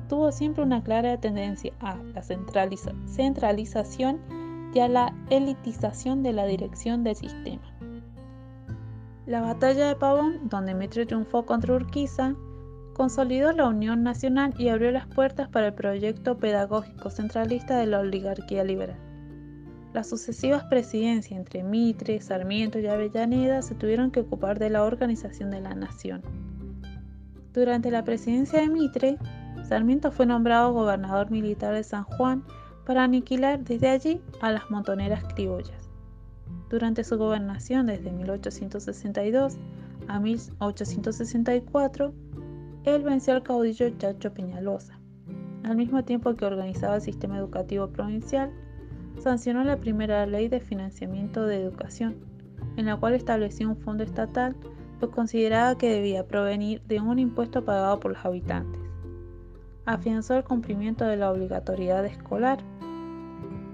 tuvo 0.08 0.30
siempre 0.32 0.62
una 0.62 0.82
clara 0.82 1.18
tendencia 1.18 1.72
a 1.80 1.96
la 1.96 2.22
centralización 2.22 4.20
y 4.72 4.78
a 4.80 4.88
la 4.88 5.14
elitización 5.30 6.22
de 6.22 6.32
la 6.32 6.46
dirección 6.46 7.02
del 7.02 7.16
sistema. 7.16 7.75
La 9.26 9.40
batalla 9.40 9.88
de 9.88 9.96
Pavón, 9.96 10.48
donde 10.48 10.72
Mitre 10.72 11.04
triunfó 11.04 11.44
contra 11.44 11.74
Urquiza, 11.74 12.36
consolidó 12.94 13.50
la 13.50 13.66
Unión 13.66 14.04
Nacional 14.04 14.54
y 14.56 14.68
abrió 14.68 14.92
las 14.92 15.08
puertas 15.08 15.48
para 15.48 15.66
el 15.66 15.74
proyecto 15.74 16.38
pedagógico 16.38 17.10
centralista 17.10 17.76
de 17.76 17.86
la 17.86 17.98
oligarquía 17.98 18.62
liberal. 18.62 19.00
Las 19.92 20.08
sucesivas 20.08 20.62
presidencias 20.64 21.36
entre 21.36 21.64
Mitre, 21.64 22.20
Sarmiento 22.20 22.78
y 22.78 22.86
Avellaneda 22.86 23.62
se 23.62 23.74
tuvieron 23.74 24.12
que 24.12 24.20
ocupar 24.20 24.60
de 24.60 24.70
la 24.70 24.84
organización 24.84 25.50
de 25.50 25.60
la 25.60 25.74
nación. 25.74 26.22
Durante 27.52 27.90
la 27.90 28.04
presidencia 28.04 28.60
de 28.60 28.68
Mitre, 28.68 29.18
Sarmiento 29.68 30.12
fue 30.12 30.26
nombrado 30.26 30.72
gobernador 30.72 31.32
militar 31.32 31.74
de 31.74 31.82
San 31.82 32.04
Juan 32.04 32.44
para 32.84 33.02
aniquilar 33.02 33.64
desde 33.64 33.88
allí 33.88 34.20
a 34.40 34.52
las 34.52 34.70
montoneras 34.70 35.24
criollas. 35.34 35.85
Durante 36.68 37.04
su 37.04 37.16
gobernación 37.16 37.86
desde 37.86 38.10
1862 38.10 39.56
a 40.08 40.20
1864, 40.20 42.12
él 42.84 43.02
venció 43.02 43.34
al 43.34 43.42
caudillo 43.42 43.90
Chacho 43.98 44.32
Peñalosa. 44.32 44.98
Al 45.64 45.76
mismo 45.76 46.04
tiempo 46.04 46.34
que 46.36 46.44
organizaba 46.44 46.96
el 46.96 47.02
sistema 47.02 47.38
educativo 47.38 47.88
provincial, 47.88 48.52
sancionó 49.18 49.64
la 49.64 49.78
primera 49.78 50.26
ley 50.26 50.48
de 50.48 50.60
financiamiento 50.60 51.46
de 51.46 51.62
educación, 51.62 52.16
en 52.76 52.86
la 52.86 52.96
cual 52.96 53.14
estableció 53.14 53.68
un 53.68 53.76
fondo 53.76 54.04
estatal 54.04 54.54
pues 54.98 55.12
consideraba 55.12 55.76
que 55.76 55.90
debía 55.90 56.26
provenir 56.26 56.80
de 56.82 57.00
un 57.00 57.18
impuesto 57.18 57.64
pagado 57.64 58.00
por 58.00 58.12
los 58.12 58.24
habitantes. 58.24 58.80
Afianzó 59.84 60.34
el 60.36 60.44
cumplimiento 60.44 61.04
de 61.04 61.16
la 61.16 61.30
obligatoriedad 61.30 62.04
escolar. 62.06 62.58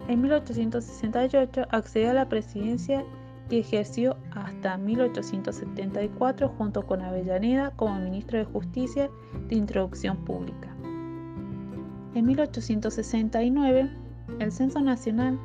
En 0.09 0.21
1868 0.21 1.67
accedió 1.71 2.11
a 2.11 2.15
la 2.15 2.29
presidencia 2.29 3.05
y 3.51 3.59
ejerció 3.59 4.17
hasta 4.33 4.79
1874 4.79 6.49
junto 6.49 6.87
con 6.87 7.03
Avellaneda 7.03 7.73
como 7.77 8.01
ministro 8.01 8.39
de 8.39 8.45
Justicia 8.45 9.11
de 9.49 9.57
Introducción 9.57 10.25
Pública. 10.25 10.75
En 12.15 12.27
1869, 12.27 13.91
el 14.39 14.53
Censo 14.53 14.81
Nacional 14.81 15.39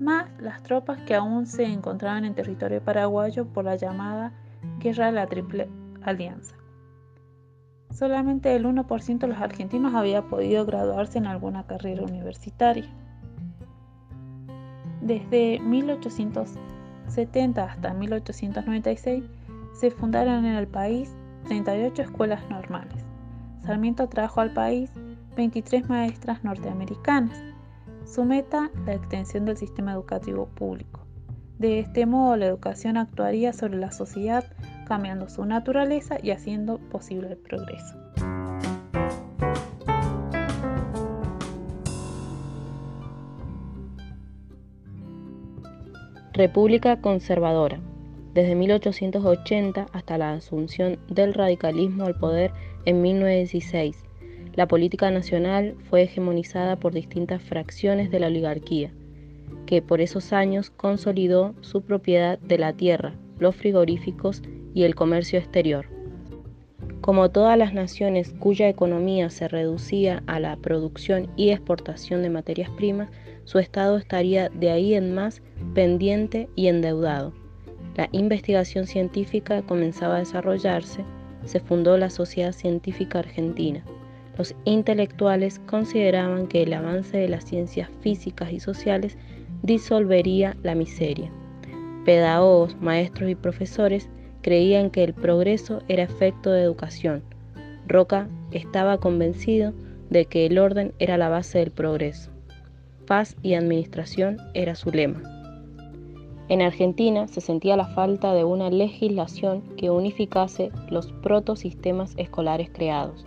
más 0.00 0.28
las 0.38 0.62
tropas 0.62 1.00
que 1.02 1.14
aún 1.14 1.46
se 1.46 1.64
encontraban 1.64 2.24
en 2.24 2.34
territorio 2.34 2.82
paraguayo 2.82 3.46
por 3.46 3.64
la 3.64 3.76
llamada 3.76 4.32
Guerra 4.78 5.06
de 5.06 5.12
la 5.12 5.26
Triple 5.26 5.68
Alianza. 6.02 6.56
Solamente 7.90 8.56
el 8.56 8.64
1% 8.64 9.18
de 9.18 9.26
los 9.26 9.38
argentinos 9.38 9.94
había 9.94 10.22
podido 10.22 10.64
graduarse 10.64 11.18
en 11.18 11.26
alguna 11.26 11.66
carrera 11.66 12.02
universitaria. 12.02 12.88
Desde 15.02 15.60
1870 15.60 17.64
hasta 17.64 17.92
1896 17.92 19.24
se 19.74 19.90
fundaron 19.90 20.46
en 20.46 20.54
el 20.54 20.68
país 20.68 21.14
38 21.48 22.02
escuelas 22.02 22.48
normales. 22.48 23.04
Sarmiento 23.64 24.08
trajo 24.08 24.40
al 24.40 24.52
país 24.52 24.90
23 25.36 25.88
maestras 25.88 26.44
norteamericanas, 26.44 27.42
su 28.06 28.24
meta, 28.24 28.70
la 28.86 28.94
extensión 28.94 29.44
del 29.44 29.56
sistema 29.56 29.92
educativo 29.92 30.46
público. 30.46 31.06
De 31.58 31.78
este 31.78 32.06
modo, 32.06 32.36
la 32.36 32.46
educación 32.46 32.96
actuaría 32.96 33.52
sobre 33.52 33.78
la 33.78 33.92
sociedad, 33.92 34.44
cambiando 34.86 35.28
su 35.28 35.44
naturaleza 35.44 36.16
y 36.22 36.30
haciendo 36.30 36.78
posible 36.78 37.28
el 37.28 37.38
progreso. 37.38 37.96
República 46.32 47.00
Conservadora. 47.00 47.78
desde 48.32 48.54
1880 48.54 49.88
hasta 49.92 50.16
la 50.16 50.32
asunción 50.32 50.98
del 51.08 51.34
radicalismo 51.34 52.06
al 52.06 52.18
poder 52.18 52.50
en 52.86 53.02
1916. 53.02 54.11
La 54.54 54.68
política 54.68 55.10
nacional 55.10 55.74
fue 55.88 56.02
hegemonizada 56.02 56.76
por 56.76 56.92
distintas 56.92 57.42
fracciones 57.42 58.10
de 58.10 58.20
la 58.20 58.26
oligarquía, 58.26 58.92
que 59.64 59.80
por 59.80 60.02
esos 60.02 60.34
años 60.34 60.70
consolidó 60.70 61.54
su 61.62 61.82
propiedad 61.82 62.38
de 62.38 62.58
la 62.58 62.74
tierra, 62.74 63.14
los 63.38 63.56
frigoríficos 63.56 64.42
y 64.74 64.82
el 64.82 64.94
comercio 64.94 65.38
exterior. 65.38 65.86
Como 67.00 67.30
todas 67.30 67.56
las 67.58 67.72
naciones 67.72 68.34
cuya 68.38 68.68
economía 68.68 69.30
se 69.30 69.48
reducía 69.48 70.22
a 70.26 70.38
la 70.38 70.56
producción 70.56 71.28
y 71.36 71.50
exportación 71.50 72.22
de 72.22 72.30
materias 72.30 72.70
primas, 72.70 73.08
su 73.44 73.58
Estado 73.58 73.96
estaría 73.96 74.50
de 74.50 74.70
ahí 74.70 74.94
en 74.94 75.14
más 75.14 75.42
pendiente 75.74 76.48
y 76.54 76.68
endeudado. 76.68 77.32
La 77.96 78.08
investigación 78.12 78.86
científica 78.86 79.62
comenzaba 79.62 80.16
a 80.16 80.20
desarrollarse, 80.20 81.04
se 81.44 81.58
fundó 81.58 81.96
la 81.96 82.10
Sociedad 82.10 82.52
Científica 82.52 83.18
Argentina. 83.18 83.84
Los 84.38 84.54
intelectuales 84.64 85.58
consideraban 85.66 86.46
que 86.46 86.62
el 86.62 86.72
avance 86.72 87.16
de 87.16 87.28
las 87.28 87.44
ciencias 87.44 87.90
físicas 88.00 88.52
y 88.52 88.60
sociales 88.60 89.18
disolvería 89.62 90.56
la 90.62 90.74
miseria. 90.74 91.30
Pedagogos, 92.04 92.76
maestros 92.80 93.30
y 93.30 93.34
profesores 93.34 94.08
creían 94.40 94.90
que 94.90 95.04
el 95.04 95.14
progreso 95.14 95.82
era 95.88 96.02
efecto 96.02 96.50
de 96.50 96.62
educación. 96.62 97.22
Roca 97.86 98.28
estaba 98.50 98.98
convencido 98.98 99.72
de 100.10 100.24
que 100.24 100.46
el 100.46 100.58
orden 100.58 100.92
era 100.98 101.16
la 101.16 101.28
base 101.28 101.58
del 101.58 101.70
progreso. 101.70 102.30
Paz 103.06 103.36
y 103.42 103.54
administración 103.54 104.38
era 104.54 104.74
su 104.74 104.90
lema. 104.90 105.22
En 106.48 106.60
Argentina 106.60 107.28
se 107.28 107.40
sentía 107.40 107.76
la 107.76 107.86
falta 107.86 108.34
de 108.34 108.44
una 108.44 108.70
legislación 108.70 109.62
que 109.76 109.90
unificase 109.90 110.70
los 110.90 111.12
protosistemas 111.12 112.14
escolares 112.16 112.68
creados. 112.70 113.24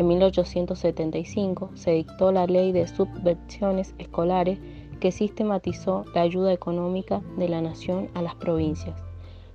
En 0.00 0.08
1875 0.08 1.72
se 1.74 1.90
dictó 1.90 2.32
la 2.32 2.46
ley 2.46 2.72
de 2.72 2.88
subvenciones 2.88 3.94
escolares 3.98 4.58
que 4.98 5.12
sistematizó 5.12 6.06
la 6.14 6.22
ayuda 6.22 6.54
económica 6.54 7.20
de 7.36 7.50
la 7.50 7.60
nación 7.60 8.08
a 8.14 8.22
las 8.22 8.34
provincias 8.34 9.04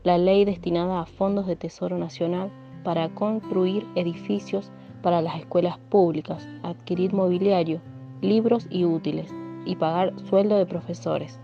la 0.06 0.20
ley 0.20 0.46
destinada 0.46 1.02
a 1.02 1.06
fondos 1.08 1.48
de 1.48 1.56
Tesoro 1.56 1.98
Nacional 1.98 2.52
para 2.84 3.10
construir 3.10 3.88
edificios 3.96 4.72
para 5.02 5.20
las 5.20 5.40
escuelas 5.40 5.80
públicas, 5.90 6.48
adquirir 6.62 7.12
mobiliario, 7.12 7.82
libros 8.22 8.68
y 8.70 8.86
útiles, 8.86 9.34
y 9.66 9.75
pagar 9.75 10.14
sueldo 10.30 10.58
de 10.58 10.68
profesores. 10.68 11.40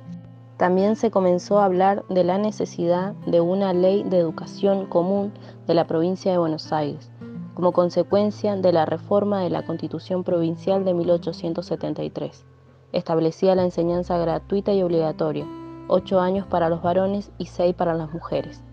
También 0.57 0.95
se 0.95 1.09
comenzó 1.09 1.57
a 1.57 1.65
hablar 1.65 2.05
de 2.07 2.23
la 2.23 2.37
necesidad 2.37 3.13
de 3.25 3.41
una 3.41 3.73
ley 3.73 4.03
de 4.03 4.19
educación 4.19 4.85
común 4.85 5.33
de 5.65 5.73
la 5.73 5.87
provincia 5.87 6.31
de 6.31 6.37
Buenos 6.37 6.71
Aires, 6.71 7.09
como 7.53 7.71
consecuencia 7.71 8.55
de 8.55 8.71
la 8.71 8.85
reforma 8.85 9.41
de 9.41 9.49
la 9.49 9.65
Constitución 9.65 10.23
Provincial 10.23 10.85
de 10.85 10.93
1873. 10.93 12.45
Establecía 12.93 13.55
la 13.55 13.63
enseñanza 13.63 14.17
gratuita 14.17 14.73
y 14.73 14.83
obligatoria, 14.83 15.45
ocho 15.87 16.19
años 16.19 16.47
para 16.47 16.69
los 16.69 16.81
varones 16.81 17.31
y 17.37 17.45
seis 17.47 17.75
para 17.75 17.93
las 17.93 18.13
mujeres. 18.13 18.63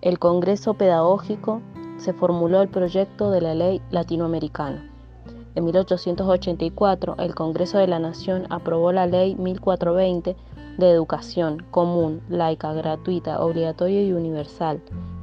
El 0.00 0.18
Congreso 0.18 0.74
Pedagógico 0.74 1.60
se 1.98 2.12
formuló 2.12 2.62
el 2.62 2.68
proyecto 2.68 3.30
de 3.30 3.42
la 3.42 3.54
ley 3.54 3.82
latinoamericana. 3.90 4.90
En 5.54 5.64
1884, 5.64 7.16
el 7.18 7.34
Congreso 7.34 7.78
de 7.78 7.88
la 7.88 7.98
Nación 7.98 8.46
aprobó 8.50 8.92
la 8.92 9.06
Ley 9.06 9.34
1420 9.34 10.36
de 10.78 10.90
Educación 10.90 11.64
Común, 11.70 12.22
Laica, 12.28 12.72
Gratuita, 12.72 13.40
Obligatoria 13.40 14.02
y 14.02 14.12
Universal, 14.12 14.80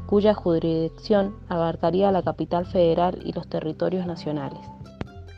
cuya 0.07 0.33
jurisdicción 0.33 1.35
abarcaría 1.49 2.11
la 2.11 2.23
capital 2.23 2.65
federal 2.65 3.19
y 3.23 3.33
los 3.33 3.47
territorios 3.47 4.07
nacionales. 4.07 4.59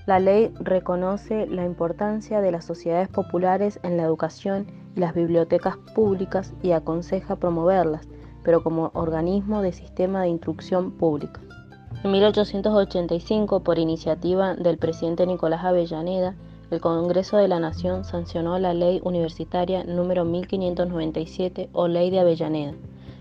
La 0.06 0.20
ley 0.20 0.54
reconoce 0.60 1.46
la 1.48 1.66
importancia 1.66 2.42
de 2.42 2.52
las 2.52 2.66
sociedades 2.66 3.10
populares 3.10 3.80
en 3.84 3.98
la 3.98 4.04
educación 4.04 4.68
las 4.96 5.14
bibliotecas 5.14 5.78
públicas 5.96 6.54
y 6.62 6.72
aconseja 6.72 7.36
promoverlas, 7.36 8.08
pero 8.44 8.64
como 8.64 8.92
organismo 8.94 9.62
de 9.62 9.72
sistema 9.72 10.24
de 10.24 10.30
instrucción 10.30 10.92
pública. 10.92 11.42
En 12.04 12.12
1885, 12.12 13.62
por 13.62 13.78
iniciativa 13.78 14.56
del 14.56 14.78
presidente 14.78 15.28
Nicolás 15.28 15.64
Avellaneda, 15.66 16.36
el 16.72 16.82
Congreso 16.82 17.38
de 17.38 17.48
la 17.48 17.60
Nación 17.60 18.06
sancionó 18.06 18.60
la 18.60 18.74
Ley 18.74 19.02
Universitaria 19.04 19.84
número 19.84 20.24
1597 20.24 21.70
o 21.74 21.88
Ley 21.88 22.10
de 22.10 22.20
Avellaneda. 22.20 22.74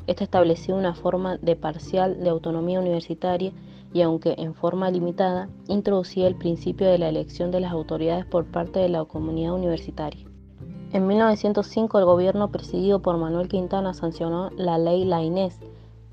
Esta 0.09 0.25
establecía 0.25 0.75
una 0.75 0.95
forma 0.95 1.37
de 1.37 1.55
parcial 1.55 2.19
de 2.25 2.31
autonomía 2.31 2.81
universitaria 2.81 3.53
y 3.93 4.01
aunque 4.01 4.37
en 4.39 4.55
forma 4.55 4.91
limitada, 4.91 5.51
introducía 5.69 6.27
el 6.27 6.35
principio 6.35 6.89
de 6.89 6.97
la 6.97 7.11
elección 7.11 7.51
de 7.51 7.61
las 7.61 7.73
autoridades 7.73 8.25
por 8.25 8.47
parte 8.47 8.81
de 8.81 8.89
la 8.89 9.05
comunidad 9.05 9.53
universitaria. 9.53 10.27
En 10.95 11.07
1905 11.07 11.99
el 11.99 12.07
gobierno 12.07 12.51
presidido 12.51 13.03
por 13.03 13.19
Manuel 13.19 13.49
Quintana 13.49 13.93
sancionó 13.93 14.49
la 14.57 14.79
ley 14.79 15.05
La 15.05 15.23
Inés, 15.23 15.61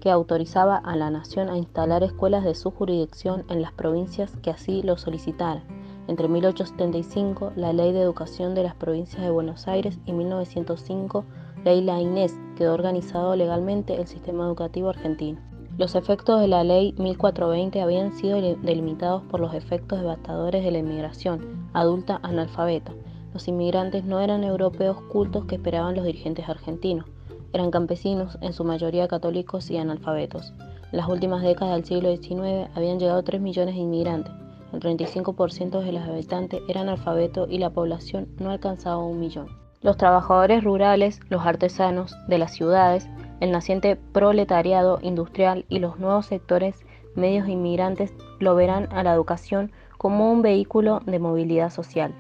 que 0.02 0.12
autorizaba 0.12 0.76
a 0.76 0.98
la 0.98 1.10
nación 1.10 1.50
a 1.50 1.58
instalar 1.58 2.04
escuelas 2.04 2.44
de 2.44 2.54
su 2.54 2.72
jurisdicción 2.72 3.46
en 3.48 3.62
las 3.62 3.72
provincias 3.72 4.36
que 4.44 4.50
así 4.50 4.82
lo 4.84 4.98
solicitaran. 4.98 5.64
Entre 6.10 6.28
1875, 6.28 7.54
la 7.56 7.72
Ley 7.72 7.94
de 7.94 8.02
Educación 8.02 8.56
de 8.56 8.64
las 8.64 8.76
Provincias 8.76 9.24
de 9.24 9.32
Buenos 9.32 9.70
Aires 9.70 9.98
y 10.06 10.12
1905, 10.12 11.24
Ley 11.66 11.82
La 11.82 12.00
Inés, 12.00 12.40
quedó 12.56 12.76
organizado 12.76 13.36
legalmente 13.36 14.00
el 14.00 14.06
sistema 14.06 14.46
educativo 14.46 14.90
argentino. 14.90 15.40
Los 15.80 15.96
efectos 15.96 16.40
de 16.40 16.48
la 16.48 16.64
Ley 16.64 16.94
1420 17.00 17.82
habían 17.82 18.14
sido 18.14 18.40
delimitados 18.40 19.24
por 19.24 19.40
los 19.40 19.56
efectos 19.56 20.00
devastadores 20.00 20.64
de 20.64 20.70
la 20.70 20.78
inmigración 20.78 21.68
adulta 21.74 22.20
analfabeta, 22.22 22.94
los 23.34 23.48
inmigrantes 23.48 24.06
no 24.06 24.20
eran 24.20 24.44
europeos 24.44 25.02
cultos 25.12 25.46
que 25.46 25.56
esperaban 25.56 25.96
los 25.96 26.06
dirigentes 26.06 26.48
argentinos, 26.48 27.08
eran 27.52 27.72
campesinos, 27.72 28.38
en 28.42 28.54
su 28.54 28.64
mayoría 28.64 29.08
católicos 29.08 29.72
y 29.72 29.78
analfabetos. 29.78 30.54
En 30.92 30.98
las 30.98 31.10
últimas 31.10 31.42
décadas 31.42 31.74
del 31.74 31.86
siglo 31.86 32.16
XIX 32.16 32.70
habían 32.76 33.00
llegado 33.00 33.24
3 33.24 33.42
millones 33.42 33.74
de 33.74 33.82
inmigrantes, 33.82 34.32
el 34.72 34.80
35% 34.82 35.84
de 35.84 35.92
los 35.92 36.04
habitantes 36.04 36.62
eran 36.68 36.90
alfabetos 36.90 37.50
y 37.50 37.58
la 37.58 37.72
población 37.72 38.28
no 38.38 38.52
alcanzaba 38.52 39.04
un 39.04 39.20
millón. 39.20 39.65
Los 39.86 39.98
trabajadores 39.98 40.64
rurales, 40.64 41.20
los 41.30 41.46
artesanos 41.46 42.18
de 42.28 42.40
las 42.40 42.56
ciudades, 42.56 43.08
el 43.40 43.52
naciente 43.52 43.96
proletariado 43.96 44.98
industrial 45.04 45.64
y 45.70 45.78
los 45.78 46.00
nuevos 46.00 46.26
sectores 46.26 46.84
medios 47.14 47.48
inmigrantes 47.48 48.12
lo 48.40 48.56
verán 48.56 48.90
a 48.92 49.04
la 49.04 49.14
educación 49.14 49.72
como 50.00 50.32
un 50.32 50.42
vehículo 50.42 51.02
de 51.06 51.20
movilidad 51.20 51.70
social 51.70 52.16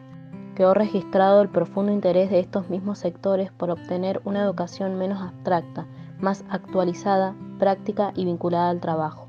quedó 0.55 0.75
registrado 0.75 1.41
el 1.41 1.49
profundo 1.49 1.91
interés 1.91 2.29
de 2.29 2.39
estos 2.39 2.69
mismos 2.69 2.99
sectores 2.99 3.51
por 3.51 3.71
obtener 3.71 4.21
una 4.23 4.41
educación 4.41 4.97
menos 4.97 5.21
abstracta, 5.21 5.85
más 6.19 6.45
actualizada, 6.49 7.35
práctica 7.59 8.13
y 8.15 8.23
vinculada 8.25 8.69
al 8.69 8.79
trabajo. 8.79 9.24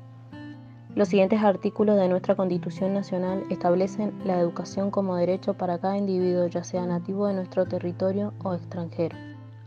Los 0.97 1.09
siguientes 1.09 1.43
artículos 1.43 1.95
de 1.95 2.07
nuestra 2.09 2.33
Constitución 2.33 2.95
Nacional 2.95 3.43
establecen 3.51 4.19
la 4.25 4.39
educación 4.39 4.89
como 4.89 5.15
derecho 5.15 5.53
para 5.53 5.77
cada 5.77 5.95
individuo, 5.95 6.47
ya 6.47 6.63
sea 6.63 6.87
nativo 6.87 7.27
de 7.27 7.35
nuestro 7.35 7.67
territorio 7.67 8.33
o 8.43 8.55
extranjero. 8.55 9.15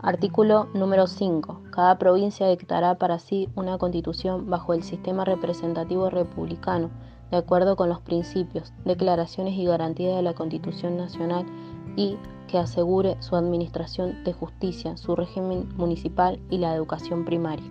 Artículo 0.01 0.67
número 0.75 1.07
5. 1.07 1.61
Cada 1.71 1.99
provincia 1.99 2.49
dictará 2.49 2.97
para 2.97 3.21
sí 3.21 3.49
una 3.55 3.79
constitución 3.79 4.51
bajo 4.51 4.75
el 4.75 4.83
sistema 4.83 5.25
representativo 5.25 6.11
republicano 6.11 6.91
de 7.31 7.37
acuerdo 7.37 7.77
con 7.77 7.91
los 7.91 8.01
principios, 8.01 8.73
declaraciones 8.85 9.55
y 9.55 9.67
garantías 9.67 10.17
de 10.17 10.23
la 10.23 10.35
Constitución 10.35 10.97
Nacional 10.97 11.47
y 11.95 12.17
que 12.49 12.59
asegure 12.59 13.17
su 13.21 13.37
administración 13.37 14.25
de 14.25 14.33
justicia, 14.33 14.97
su 14.97 15.15
régimen 15.15 15.69
municipal 15.77 16.41
y 16.51 16.59
la 16.59 16.75
educación 16.75 17.25
primaria. 17.25 17.71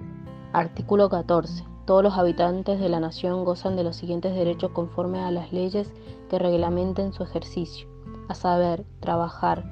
Artículo 0.54 1.10
14. 1.10 1.69
Todos 1.90 2.04
los 2.04 2.20
habitantes 2.20 2.80
de 2.80 2.88
la 2.88 3.00
nación 3.00 3.44
gozan 3.44 3.76
de 3.76 3.84
los 3.84 3.96
siguientes 3.96 4.36
derechos 4.36 4.70
conforme 4.74 5.22
a 5.22 5.32
las 5.32 5.52
leyes 5.52 5.92
que 6.30 6.38
reglamenten 6.38 7.14
su 7.14 7.24
ejercicio, 7.24 7.88
a 8.28 8.36
saber, 8.36 8.86
trabajar, 9.00 9.66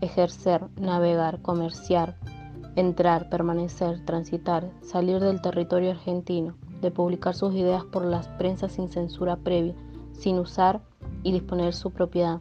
ejercer, 0.00 0.64
navegar, 0.80 1.42
comerciar, 1.42 2.16
entrar, 2.74 3.28
permanecer, 3.28 4.02
transitar, 4.06 4.70
salir 4.80 5.20
del 5.20 5.42
territorio 5.42 5.90
argentino, 5.90 6.54
de 6.80 6.90
publicar 6.90 7.34
sus 7.34 7.52
ideas 7.52 7.84
por 7.84 8.02
las 8.02 8.28
prensas 8.28 8.72
sin 8.72 8.88
censura 8.88 9.36
previa, 9.36 9.74
sin 10.12 10.38
usar 10.38 10.80
y 11.22 11.32
disponer 11.32 11.74
su 11.74 11.90
propiedad, 11.90 12.40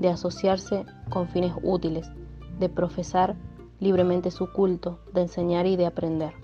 de 0.00 0.10
asociarse 0.10 0.84
con 1.08 1.28
fines 1.28 1.54
útiles, 1.62 2.10
de 2.60 2.68
profesar 2.68 3.36
libremente 3.80 4.30
su 4.30 4.52
culto, 4.52 4.98
de 5.14 5.22
enseñar 5.22 5.64
y 5.64 5.76
de 5.76 5.86
aprender. 5.86 6.34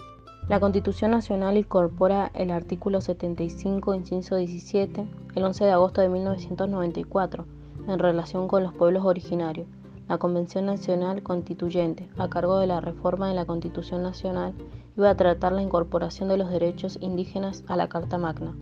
La 0.52 0.60
Constitución 0.60 1.12
Nacional 1.12 1.56
incorpora 1.56 2.30
el 2.34 2.50
artículo 2.50 3.00
75, 3.00 3.94
inciso 3.94 4.36
17, 4.36 5.06
el 5.34 5.44
11 5.44 5.64
de 5.64 5.70
agosto 5.70 6.02
de 6.02 6.10
1994, 6.10 7.46
en 7.88 7.98
relación 7.98 8.48
con 8.48 8.62
los 8.62 8.74
pueblos 8.74 9.06
originarios. 9.06 9.66
La 10.08 10.18
Convención 10.18 10.66
Nacional 10.66 11.22
Constituyente, 11.22 12.06
a 12.18 12.28
cargo 12.28 12.58
de 12.58 12.66
la 12.66 12.82
reforma 12.82 13.30
de 13.30 13.34
la 13.34 13.46
Constitución 13.46 14.02
Nacional, 14.02 14.52
iba 14.94 15.08
a 15.08 15.16
tratar 15.16 15.52
la 15.52 15.62
incorporación 15.62 16.28
de 16.28 16.36
los 16.36 16.50
derechos 16.50 16.98
indígenas 17.00 17.64
a 17.66 17.76
la 17.76 17.88
Carta 17.88 18.18
Magna. 18.18 18.54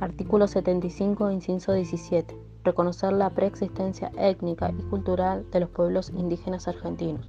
Artículo 0.00 0.46
75, 0.46 1.30
inciso 1.30 1.74
17. 1.74 2.38
Reconocer 2.64 3.12
la 3.12 3.28
preexistencia 3.28 4.10
étnica 4.16 4.70
y 4.70 4.82
cultural 4.84 5.44
de 5.50 5.60
los 5.60 5.68
pueblos 5.68 6.08
indígenas 6.08 6.68
argentinos. 6.68 7.28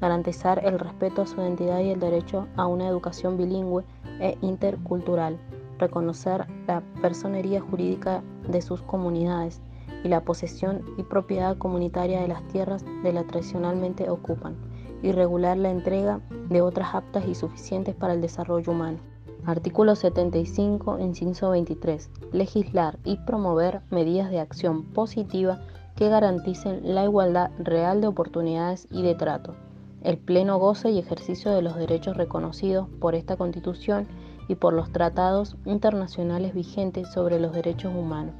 Garantizar 0.00 0.64
el 0.64 0.78
respeto 0.78 1.22
a 1.22 1.26
su 1.26 1.40
identidad 1.40 1.80
y 1.80 1.90
el 1.90 2.00
derecho 2.00 2.46
a 2.56 2.66
una 2.66 2.86
educación 2.86 3.36
bilingüe 3.36 3.84
e 4.20 4.38
intercultural. 4.42 5.38
Reconocer 5.78 6.46
la 6.66 6.82
personería 7.00 7.60
jurídica 7.60 8.22
de 8.48 8.62
sus 8.62 8.82
comunidades 8.82 9.60
y 10.04 10.08
la 10.08 10.22
posesión 10.22 10.82
y 10.96 11.02
propiedad 11.02 11.56
comunitaria 11.56 12.20
de 12.20 12.28
las 12.28 12.46
tierras 12.48 12.84
de 13.02 13.12
la 13.12 13.24
tradicionalmente 13.24 14.08
ocupan. 14.10 14.56
Y 15.02 15.12
regular 15.12 15.56
la 15.56 15.70
entrega 15.70 16.20
de 16.48 16.60
otras 16.60 16.94
aptas 16.94 17.26
y 17.26 17.34
suficientes 17.34 17.94
para 17.94 18.14
el 18.14 18.20
desarrollo 18.20 18.72
humano. 18.72 18.98
Artículo 19.46 19.94
75, 19.94 20.98
inciso 20.98 21.50
23. 21.50 22.10
Legislar 22.32 22.98
y 23.04 23.16
promover 23.18 23.82
medidas 23.90 24.30
de 24.30 24.40
acción 24.40 24.84
positiva 24.84 25.60
que 25.96 26.08
garanticen 26.08 26.94
la 26.94 27.04
igualdad 27.04 27.50
real 27.58 28.00
de 28.00 28.08
oportunidades 28.08 28.86
y 28.90 29.02
de 29.02 29.14
trato, 29.14 29.54
el 30.02 30.18
pleno 30.18 30.58
goce 30.58 30.90
y 30.90 30.98
ejercicio 30.98 31.50
de 31.52 31.62
los 31.62 31.76
derechos 31.76 32.16
reconocidos 32.16 32.88
por 33.00 33.14
esta 33.14 33.36
Constitución 33.36 34.06
y 34.48 34.54
por 34.54 34.72
los 34.72 34.90
tratados 34.90 35.56
internacionales 35.64 36.54
vigentes 36.54 37.12
sobre 37.12 37.38
los 37.38 37.52
derechos 37.52 37.94
humanos, 37.94 38.34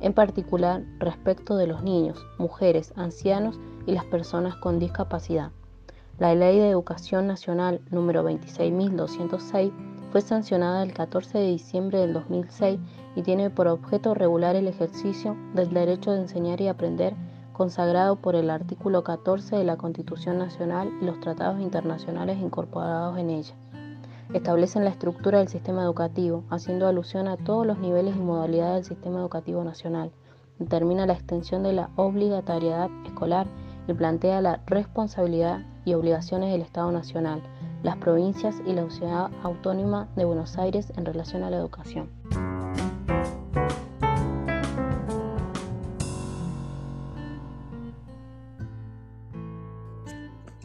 en 0.00 0.12
particular 0.12 0.82
respecto 0.98 1.56
de 1.56 1.66
los 1.66 1.82
niños, 1.82 2.24
mujeres, 2.38 2.92
ancianos 2.96 3.60
y 3.86 3.92
las 3.92 4.04
personas 4.04 4.56
con 4.56 4.78
discapacidad. 4.78 5.50
La 6.18 6.34
Ley 6.34 6.58
de 6.58 6.70
Educación 6.70 7.26
Nacional 7.26 7.80
número 7.90 8.28
26.206 8.28 9.72
fue 10.10 10.20
sancionada 10.20 10.82
el 10.82 10.92
14 10.92 11.38
de 11.38 11.46
diciembre 11.46 11.98
del 11.98 12.12
2006 12.12 12.78
y 13.16 13.22
tiene 13.22 13.48
por 13.48 13.66
objeto 13.66 14.14
regular 14.14 14.56
el 14.56 14.68
ejercicio 14.68 15.36
del 15.54 15.72
derecho 15.72 16.12
de 16.12 16.20
enseñar 16.20 16.60
y 16.60 16.68
aprender 16.68 17.14
consagrado 17.52 18.16
por 18.16 18.34
el 18.34 18.50
artículo 18.50 19.04
14 19.04 19.56
de 19.56 19.64
la 19.64 19.76
Constitución 19.76 20.38
Nacional 20.38 20.90
y 21.00 21.04
los 21.04 21.20
tratados 21.20 21.60
internacionales 21.60 22.38
incorporados 22.38 23.18
en 23.18 23.30
ella. 23.30 23.54
Establecen 24.32 24.84
la 24.84 24.90
estructura 24.90 25.38
del 25.38 25.48
sistema 25.48 25.82
educativo, 25.82 26.44
haciendo 26.48 26.86
alusión 26.86 27.28
a 27.28 27.36
todos 27.36 27.66
los 27.66 27.78
niveles 27.78 28.16
y 28.16 28.20
modalidades 28.20 28.88
del 28.88 28.96
sistema 28.96 29.20
educativo 29.20 29.62
nacional. 29.62 30.10
Determina 30.58 31.06
la 31.06 31.12
extensión 31.12 31.62
de 31.62 31.74
la 31.74 31.90
obligatoriedad 31.96 32.88
escolar 33.04 33.46
y 33.86 33.92
plantea 33.92 34.40
la 34.40 34.62
responsabilidad 34.66 35.60
y 35.84 35.94
obligaciones 35.94 36.52
del 36.52 36.62
Estado 36.62 36.92
Nacional, 36.92 37.42
las 37.82 37.96
provincias 37.96 38.62
y 38.64 38.72
la 38.72 38.88
Ciudad 38.90 39.30
Autónoma 39.42 40.08
de 40.16 40.24
Buenos 40.24 40.56
Aires 40.56 40.92
en 40.96 41.04
relación 41.04 41.42
a 41.42 41.50
la 41.50 41.56
educación. 41.56 42.21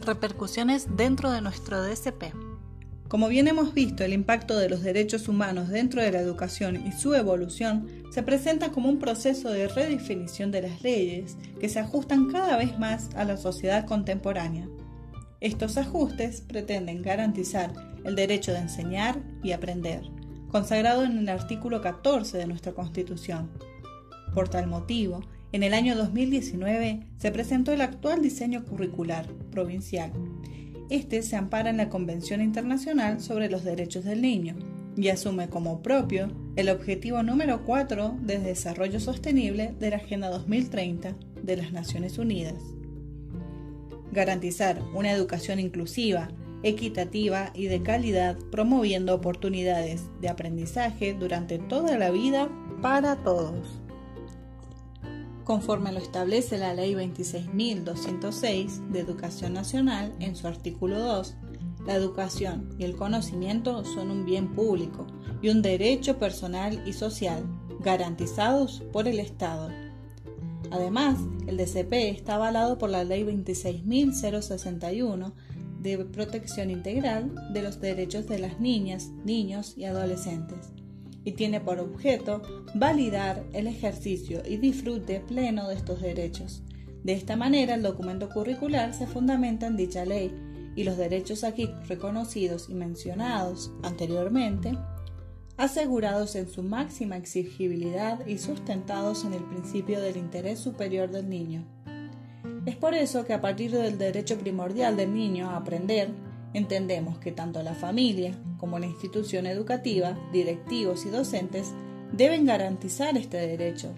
Repercusiones 0.08 0.96
dentro 0.96 1.30
de 1.30 1.42
nuestro 1.42 1.82
DSP. 1.82 2.32
Como 3.08 3.28
bien 3.28 3.46
hemos 3.46 3.74
visto, 3.74 4.04
el 4.04 4.14
impacto 4.14 4.56
de 4.56 4.70
los 4.70 4.82
derechos 4.82 5.28
humanos 5.28 5.68
dentro 5.68 6.00
de 6.00 6.10
la 6.10 6.18
educación 6.18 6.86
y 6.86 6.92
su 6.92 7.12
evolución 7.12 7.86
se 8.10 8.22
presenta 8.22 8.70
como 8.70 8.88
un 8.88 8.98
proceso 8.98 9.50
de 9.50 9.68
redefinición 9.68 10.50
de 10.50 10.62
las 10.62 10.80
leyes 10.80 11.36
que 11.60 11.68
se 11.68 11.80
ajustan 11.80 12.30
cada 12.32 12.56
vez 12.56 12.78
más 12.78 13.10
a 13.16 13.24
la 13.24 13.36
sociedad 13.36 13.84
contemporánea. 13.84 14.66
Estos 15.42 15.76
ajustes 15.76 16.40
pretenden 16.40 17.02
garantizar 17.02 17.70
el 18.02 18.14
derecho 18.14 18.52
de 18.52 18.60
enseñar 18.60 19.20
y 19.42 19.52
aprender, 19.52 20.04
consagrado 20.50 21.04
en 21.04 21.18
el 21.18 21.28
artículo 21.28 21.82
14 21.82 22.38
de 22.38 22.46
nuestra 22.46 22.72
Constitución. 22.72 23.50
Por 24.32 24.48
tal 24.48 24.68
motivo, 24.68 25.20
en 25.52 25.62
el 25.62 25.74
año 25.74 25.96
2019 25.96 27.00
se 27.18 27.30
presentó 27.30 27.72
el 27.72 27.80
actual 27.80 28.22
diseño 28.22 28.64
curricular 28.64 29.26
provincial. 29.50 30.12
Este 30.90 31.22
se 31.22 31.36
ampara 31.36 31.70
en 31.70 31.76
la 31.76 31.88
Convención 31.88 32.40
Internacional 32.40 33.20
sobre 33.20 33.50
los 33.50 33.64
Derechos 33.64 34.04
del 34.04 34.22
Niño 34.22 34.56
y 34.96 35.08
asume 35.08 35.48
como 35.48 35.82
propio 35.82 36.30
el 36.56 36.68
objetivo 36.68 37.22
número 37.22 37.64
4 37.64 38.18
de 38.22 38.38
Desarrollo 38.38 39.00
Sostenible 39.00 39.74
de 39.78 39.90
la 39.90 39.96
Agenda 39.96 40.28
2030 40.28 41.14
de 41.42 41.56
las 41.56 41.72
Naciones 41.72 42.18
Unidas 42.18 42.54
garantizar 44.12 44.82
una 44.94 45.12
educación 45.12 45.60
inclusiva, 45.60 46.28
equitativa 46.62 47.50
y 47.54 47.66
de 47.66 47.82
calidad, 47.82 48.36
promoviendo 48.50 49.14
oportunidades 49.14 50.02
de 50.20 50.28
aprendizaje 50.28 51.14
durante 51.14 51.58
toda 51.58 51.98
la 51.98 52.10
vida 52.10 52.48
para 52.82 53.16
todos. 53.22 53.77
Conforme 55.48 55.90
lo 55.92 55.98
establece 55.98 56.58
la 56.58 56.74
Ley 56.74 56.92
26.206 56.92 58.90
de 58.90 59.00
Educación 59.00 59.54
Nacional 59.54 60.14
en 60.20 60.36
su 60.36 60.46
artículo 60.46 60.98
2, 60.98 61.36
la 61.86 61.94
educación 61.94 62.68
y 62.78 62.84
el 62.84 62.94
conocimiento 62.94 63.82
son 63.86 64.10
un 64.10 64.26
bien 64.26 64.52
público 64.52 65.06
y 65.40 65.48
un 65.48 65.62
derecho 65.62 66.18
personal 66.18 66.86
y 66.86 66.92
social, 66.92 67.46
garantizados 67.80 68.82
por 68.92 69.08
el 69.08 69.20
Estado. 69.20 69.70
Además, 70.70 71.18
el 71.46 71.56
DCP 71.56 71.94
está 71.94 72.34
avalado 72.34 72.76
por 72.76 72.90
la 72.90 73.04
Ley 73.04 73.24
26.061 73.24 75.32
de 75.80 76.04
Protección 76.04 76.70
Integral 76.70 77.32
de 77.54 77.62
los 77.62 77.80
Derechos 77.80 78.26
de 78.26 78.38
las 78.38 78.60
Niñas, 78.60 79.12
Niños 79.24 79.78
y 79.78 79.86
Adolescentes 79.86 80.74
y 81.28 81.32
tiene 81.32 81.60
por 81.60 81.78
objeto 81.78 82.40
validar 82.74 83.44
el 83.52 83.66
ejercicio 83.66 84.40
y 84.48 84.56
disfrute 84.56 85.20
pleno 85.20 85.68
de 85.68 85.74
estos 85.74 86.00
derechos. 86.00 86.62
De 87.04 87.12
esta 87.12 87.36
manera, 87.36 87.74
el 87.74 87.82
documento 87.82 88.30
curricular 88.30 88.94
se 88.94 89.06
fundamenta 89.06 89.66
en 89.66 89.76
dicha 89.76 90.06
ley 90.06 90.32
y 90.74 90.84
los 90.84 90.96
derechos 90.96 91.44
aquí 91.44 91.68
reconocidos 91.86 92.70
y 92.70 92.74
mencionados 92.74 93.70
anteriormente 93.82 94.72
asegurados 95.58 96.34
en 96.34 96.48
su 96.48 96.62
máxima 96.62 97.18
exigibilidad 97.18 98.26
y 98.26 98.38
sustentados 98.38 99.26
en 99.26 99.34
el 99.34 99.42
principio 99.42 100.00
del 100.00 100.16
interés 100.16 100.58
superior 100.58 101.10
del 101.10 101.28
niño. 101.28 101.62
Es 102.64 102.76
por 102.76 102.94
eso 102.94 103.26
que 103.26 103.34
a 103.34 103.42
partir 103.42 103.72
del 103.72 103.98
derecho 103.98 104.38
primordial 104.38 104.96
del 104.96 105.12
niño 105.12 105.50
a 105.50 105.56
aprender, 105.56 106.08
entendemos 106.54 107.18
que 107.18 107.32
tanto 107.32 107.62
la 107.62 107.74
familia 107.74 108.34
como 108.58 108.78
la 108.78 108.86
institución 108.86 109.46
educativa, 109.46 110.18
directivos 110.32 111.06
y 111.06 111.10
docentes 111.10 111.72
deben 112.12 112.44
garantizar 112.44 113.16
este 113.16 113.38
derecho. 113.38 113.94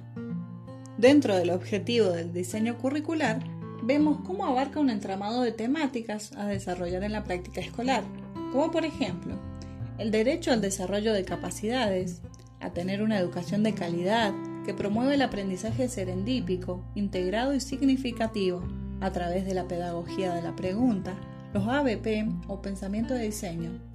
Dentro 0.99 1.35
del 1.37 1.51
objetivo 1.51 2.11
del 2.11 2.33
diseño 2.33 2.77
curricular, 2.79 3.43
vemos 3.83 4.21
cómo 4.27 4.45
abarca 4.45 4.81
un 4.81 4.91
entramado 4.91 5.43
de 5.43 5.53
temáticas 5.53 6.33
a 6.37 6.47
desarrollar 6.47 7.03
en 7.03 7.13
la 7.13 7.25
práctica 7.25 7.61
escolar, 7.61 8.05
como 8.53 8.71
por 8.71 8.85
ejemplo, 8.85 9.35
el 9.99 10.11
derecho 10.11 10.53
al 10.53 10.61
desarrollo 10.61 11.13
de 11.13 11.25
capacidades, 11.25 12.23
a 12.61 12.71
tener 12.71 13.03
una 13.03 13.19
educación 13.19 13.63
de 13.63 13.75
calidad 13.75 14.35
que 14.65 14.75
promueve 14.75 15.15
el 15.15 15.23
aprendizaje 15.23 15.89
serendípico, 15.89 16.85
integrado 16.95 17.55
y 17.55 17.61
significativo 17.61 18.63
a 19.01 19.11
través 19.13 19.47
de 19.47 19.55
la 19.55 19.67
pedagogía 19.67 20.35
de 20.35 20.43
la 20.43 20.55
pregunta, 20.55 21.15
los 21.55 21.67
ABP 21.67 22.29
o 22.49 22.61
pensamiento 22.61 23.15
de 23.15 23.25
diseño. 23.25 23.90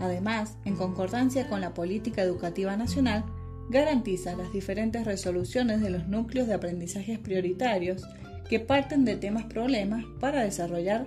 Además, 0.00 0.56
en 0.64 0.76
concordancia 0.76 1.48
con 1.48 1.60
la 1.60 1.74
política 1.74 2.22
educativa 2.22 2.76
nacional, 2.76 3.24
garantiza 3.68 4.36
las 4.36 4.52
diferentes 4.52 5.04
resoluciones 5.04 5.80
de 5.80 5.90
los 5.90 6.08
núcleos 6.08 6.46
de 6.46 6.54
aprendizajes 6.54 7.18
prioritarios 7.18 8.02
que 8.48 8.60
parten 8.60 9.04
de 9.04 9.16
temas 9.16 9.44
problemas 9.44 10.04
para 10.20 10.42
desarrollar 10.42 11.06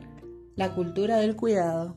la 0.55 0.73
cultura 0.75 1.17
del 1.17 1.35
cuidado. 1.35 1.95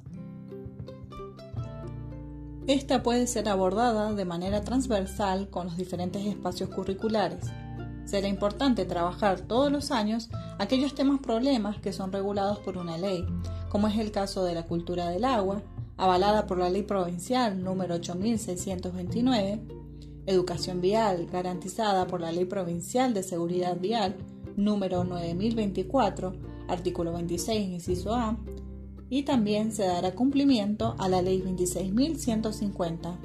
Esta 2.67 3.03
puede 3.03 3.27
ser 3.27 3.49
abordada 3.51 4.15
de 4.15 4.25
manera 4.25 4.63
transversal 4.63 5.51
con 5.51 5.67
los 5.67 5.77
diferentes 5.77 6.25
espacios 6.25 6.71
curriculares. 6.71 7.45
Será 8.07 8.27
importante 8.27 8.87
trabajar 8.87 9.41
todos 9.41 9.71
los 9.71 9.91
años 9.91 10.31
aquellos 10.59 10.95
temas 10.95 11.21
problemas 11.21 11.79
que 11.79 11.93
son 11.93 12.11
regulados 12.11 12.59
por 12.61 12.79
una 12.79 12.97
ley, 12.97 13.27
como 13.69 13.89
es 13.89 13.99
el 13.99 14.13
caso 14.13 14.45
de 14.45 14.55
la 14.55 14.63
cultura 14.63 15.11
del 15.11 15.25
agua, 15.27 15.63
avalada 15.97 16.47
por 16.47 16.59
la 16.59 16.71
Ley 16.71 16.83
Provincial 16.83 17.63
número 17.63 17.97
8629, 17.97 19.61
educación 20.27 20.81
vial 20.81 21.27
garantizada 21.27 22.07
por 22.07 22.21
la 22.21 22.33
Ley 22.33 22.45
Provincial 22.47 23.15
de 23.15 23.23
Seguridad 23.23 23.79
Vial 23.79 24.17
número 24.57 25.05
9024, 25.05 26.33
artículo 26.69 27.13
26, 27.13 27.69
inciso 27.69 28.15
A, 28.15 28.37
y 29.11 29.23
también 29.23 29.73
se 29.73 29.85
dará 29.85 30.15
cumplimiento 30.15 30.97
a 30.99 31.09
la 31.09 31.23
Ley 31.23 31.43
26.150, 31.43 33.19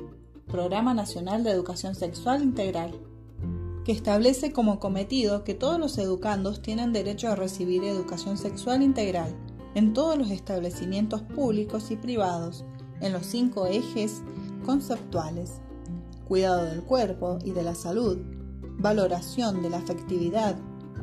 Programa 0.48 0.94
Nacional 0.94 1.44
de 1.44 1.52
Educación 1.52 1.96
Sexual 1.96 2.44
Integral, 2.44 2.92
que 3.86 3.92
establece 3.92 4.52
como 4.52 4.80
cometido 4.80 5.44
que 5.44 5.54
todos 5.56 5.80
los 5.80 5.98
educandos 5.98 6.62
tienen 6.62 6.94
derecho 6.94 7.30
a 7.30 7.36
recibir 7.36 7.84
educación 7.84 8.38
sexual 8.38 8.84
integral 8.84 9.36
en 9.76 9.94
todos 9.94 10.18
los 10.18 10.32
establecimientos 10.32 11.22
públicos 11.22 11.92
y 11.92 11.96
privados, 11.96 12.66
en 13.02 13.14
los 13.14 13.26
cinco 13.26 13.68
ejes 13.68 14.22
conceptuales. 14.66 15.62
Cuidado 16.28 16.66
del 16.66 16.84
cuerpo 16.84 17.40
y 17.44 17.52
de 17.52 17.64
la 17.64 17.76
salud, 17.76 18.18
valoración 18.78 19.62
de 19.62 19.70
la 19.70 19.78
afectividad, 19.78 20.58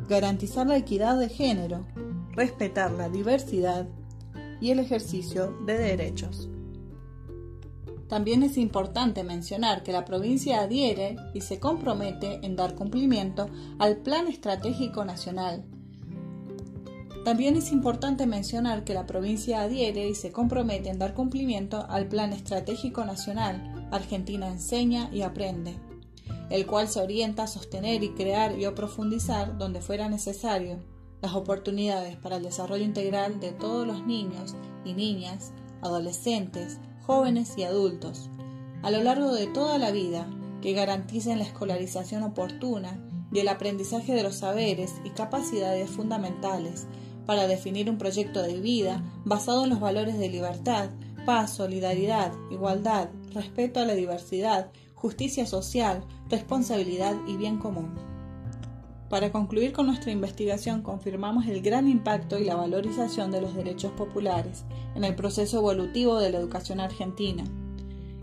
garantizar 0.09 0.67
la 0.67 0.77
equidad 0.77 1.19
de 1.19 1.29
género, 1.29 1.87
respetar 2.33 2.93
la 2.93 3.09
diversidad 3.09 3.89
y 4.61 4.71
el 4.71 4.79
ejercicio 4.79 5.57
de 5.67 5.79
derechos. 5.79 6.49
También 8.09 8.43
es 8.45 8.57
importante 8.57 9.25
mencionar 9.25 9.83
que 9.83 9.93
la 9.93 10.05
provincia 10.05 10.61
adhiere 10.61 11.17
y 11.35 11.41
se 11.41 11.59
compromete 11.59 12.47
en 12.47 12.55
dar 12.55 12.77
cumplimiento 12.77 13.49
al 13.79 13.97
Plan 13.99 14.29
Estratégico 14.29 15.05
Nacional. 15.05 15.65
También 17.27 17.57
es 17.57 17.73
importante 17.73 18.25
mencionar 18.25 18.85
que 18.85 18.95
la 18.95 19.05
provincia 19.05 19.63
adhiere 19.63 20.09
y 20.09 20.15
se 20.15 20.31
compromete 20.31 20.91
en 20.91 21.01
dar 21.01 21.13
cumplimiento 21.13 21.85
al 21.89 22.07
Plan 22.07 22.33
Estratégico 22.33 23.05
Nacional 23.05 23.89
Argentina 23.91 24.47
Enseña 24.47 25.11
y 25.13 25.23
Aprende, 25.23 25.75
el 26.51 26.67
cual 26.67 26.87
se 26.87 27.01
orienta 27.01 27.43
a 27.43 27.47
sostener 27.49 28.05
y 28.05 28.11
crear 28.11 28.57
y 28.57 28.65
o 28.67 28.77
profundizar 28.77 29.59
donde 29.59 29.81
fuera 29.81 30.09
necesario 30.09 30.79
las 31.21 31.35
oportunidades 31.35 32.17
para 32.17 32.37
el 32.37 32.45
desarrollo 32.45 32.85
integral 32.85 33.41
de 33.41 33.51
todos 33.51 33.85
los 33.89 34.07
niños 34.07 34.55
y 34.85 34.95
niñas, 34.95 35.51
adolescentes, 35.83 36.79
jóvenes 37.09 37.55
y 37.59 37.65
adultos, 37.65 38.31
a 38.85 38.93
lo 38.93 39.03
largo 39.03 39.33
de 39.33 39.49
toda 39.49 39.79
la 39.79 39.91
vida, 39.91 40.29
que 40.63 40.75
garanticen 40.75 41.39
la 41.39 41.45
escolarización 41.45 42.23
oportuna 42.23 43.01
y 43.33 43.41
el 43.41 43.49
aprendizaje 43.49 44.15
de 44.15 44.23
los 44.23 44.37
saberes 44.37 44.95
y 45.03 45.11
capacidades 45.11 45.91
fundamentales 45.91 46.87
para 47.27 47.47
definir 47.47 47.91
un 47.91 47.99
proyecto 47.99 48.43
de 48.43 48.61
vida 48.61 49.03
basado 49.25 49.65
en 49.65 49.71
los 49.71 49.81
valores 49.81 50.19
de 50.19 50.29
libertad, 50.29 50.91
paz, 51.27 51.55
solidaridad, 51.55 52.33
igualdad, 52.51 53.09
respeto 53.35 53.81
a 53.81 53.85
la 53.85 53.95
diversidad, 53.95 54.71
justicia 54.95 55.47
social, 55.47 56.05
responsabilidad 56.31 57.17
y 57.27 57.37
bien 57.37 57.59
común. 57.59 57.95
Para 59.09 59.31
concluir 59.31 59.73
con 59.73 59.87
nuestra 59.87 60.11
investigación, 60.11 60.83
confirmamos 60.83 61.47
el 61.47 61.63
gran 61.63 61.89
impacto 61.89 62.39
y 62.39 62.45
la 62.45 62.57
valorización 62.57 63.31
de 63.31 63.41
los 63.41 63.55
derechos 63.55 63.93
populares 63.93 64.65
en 64.97 65.05
el 65.05 65.15
proceso 65.15 65.59
evolutivo 65.59 66.19
de 66.19 66.31
la 66.31 66.39
educación 66.39 66.81
argentina. 66.81 67.45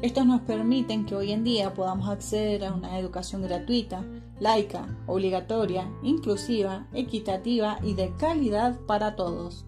Estos 0.02 0.26
nos 0.26 0.42
permiten 0.42 1.06
que 1.06 1.16
hoy 1.16 1.32
en 1.32 1.46
día 1.46 1.74
podamos 1.74 2.10
acceder 2.10 2.66
a 2.66 2.74
una 2.74 3.00
educación 3.00 3.42
gratuita, 3.44 4.04
laica, 4.40 4.88
obligatoria, 5.08 5.92
inclusiva, 6.04 6.88
equitativa 6.94 7.80
y 7.84 7.94
de 7.94 8.14
calidad 8.18 8.80
para 8.88 9.16
todos. 9.16 9.66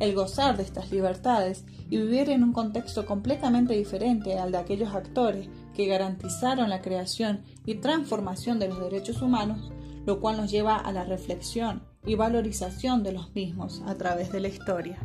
El 0.00 0.14
gozar 0.14 0.56
de 0.56 0.64
estas 0.64 0.90
libertades 0.90 1.64
y 1.88 1.98
vivir 1.98 2.30
en 2.30 2.42
un 2.42 2.52
contexto 2.52 3.06
completamente 3.06 3.74
diferente 3.74 4.38
al 4.38 4.52
de 4.52 4.58
aquellos 4.58 4.94
actores 4.94 5.48
que 5.72 5.86
garantizaron 5.86 6.68
la 6.68 6.82
creación 6.82 7.42
y 7.64 7.76
transformación 7.76 8.58
de 8.58 8.68
los 8.68 8.80
derechos 8.80 9.22
humanos 9.22 9.70
lo 10.06 10.20
cual 10.20 10.36
nos 10.36 10.50
lleva 10.50 10.76
a 10.76 10.92
la 10.92 11.04
reflexión 11.04 11.82
y 12.04 12.14
valorización 12.14 13.02
de 13.02 13.12
los 13.12 13.34
mismos 13.34 13.82
a 13.86 13.94
través 13.94 14.30
de 14.32 14.40
la 14.40 14.48
historia. 14.48 14.98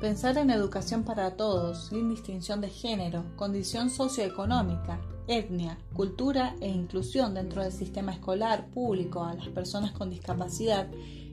Pensar 0.00 0.38
en 0.38 0.50
educación 0.50 1.02
para 1.02 1.36
todos, 1.36 1.88
sin 1.88 2.08
distinción 2.08 2.60
de 2.60 2.70
género, 2.70 3.24
condición 3.36 3.90
socioeconómica, 3.90 5.00
etnia, 5.28 5.78
cultura 5.94 6.56
e 6.60 6.68
inclusión 6.68 7.34
dentro 7.34 7.62
del 7.62 7.72
sistema 7.72 8.12
escolar 8.12 8.68
público 8.70 9.22
a 9.22 9.34
las 9.34 9.48
personas 9.48 9.92
con 9.92 10.10
discapacidad, 10.10 10.88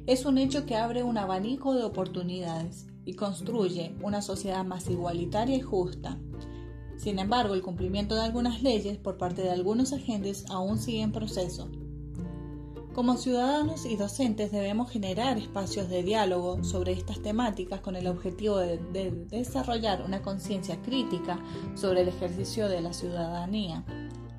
es 0.05 0.25
un 0.25 0.37
hecho 0.37 0.65
que 0.65 0.75
abre 0.75 1.01
un 1.01 1.17
abanico 1.17 1.73
de 1.73 1.83
oportunidades 1.83 2.85
y 3.05 3.13
construye 3.13 3.95
una 4.01 4.21
sociedad 4.21 4.63
más 4.63 4.89
igualitaria 4.89 5.55
y 5.55 5.61
justa. 5.61 6.19
Sin 6.97 7.19
embargo, 7.19 7.53
el 7.53 7.61
cumplimiento 7.61 8.15
de 8.15 8.21
algunas 8.21 8.61
leyes 8.61 8.97
por 8.97 9.17
parte 9.17 9.41
de 9.41 9.51
algunos 9.51 9.93
agentes 9.93 10.45
aún 10.49 10.77
sigue 10.77 11.01
en 11.01 11.11
proceso, 11.11 11.69
como 12.95 13.17
ciudadanos 13.17 13.85
y 13.85 13.97
docentes 13.97 14.53
debemos 14.53 14.89
generar 14.89 15.37
espacios 15.37 15.89
de 15.89 16.01
diálogo 16.01 16.63
sobre 16.63 16.93
estas 16.93 17.21
temáticas 17.21 17.81
con 17.81 17.97
el 17.97 18.07
objetivo 18.07 18.55
de, 18.55 18.79
desarrollar 19.29 20.01
una 20.01 20.21
conciencia 20.21 20.81
crítica 20.81 21.37
sobre 21.75 22.01
el 22.01 22.07
ejercicio 22.07 22.69
de 22.69 22.79
la 22.79 22.93
ciudadanía. 22.93 23.83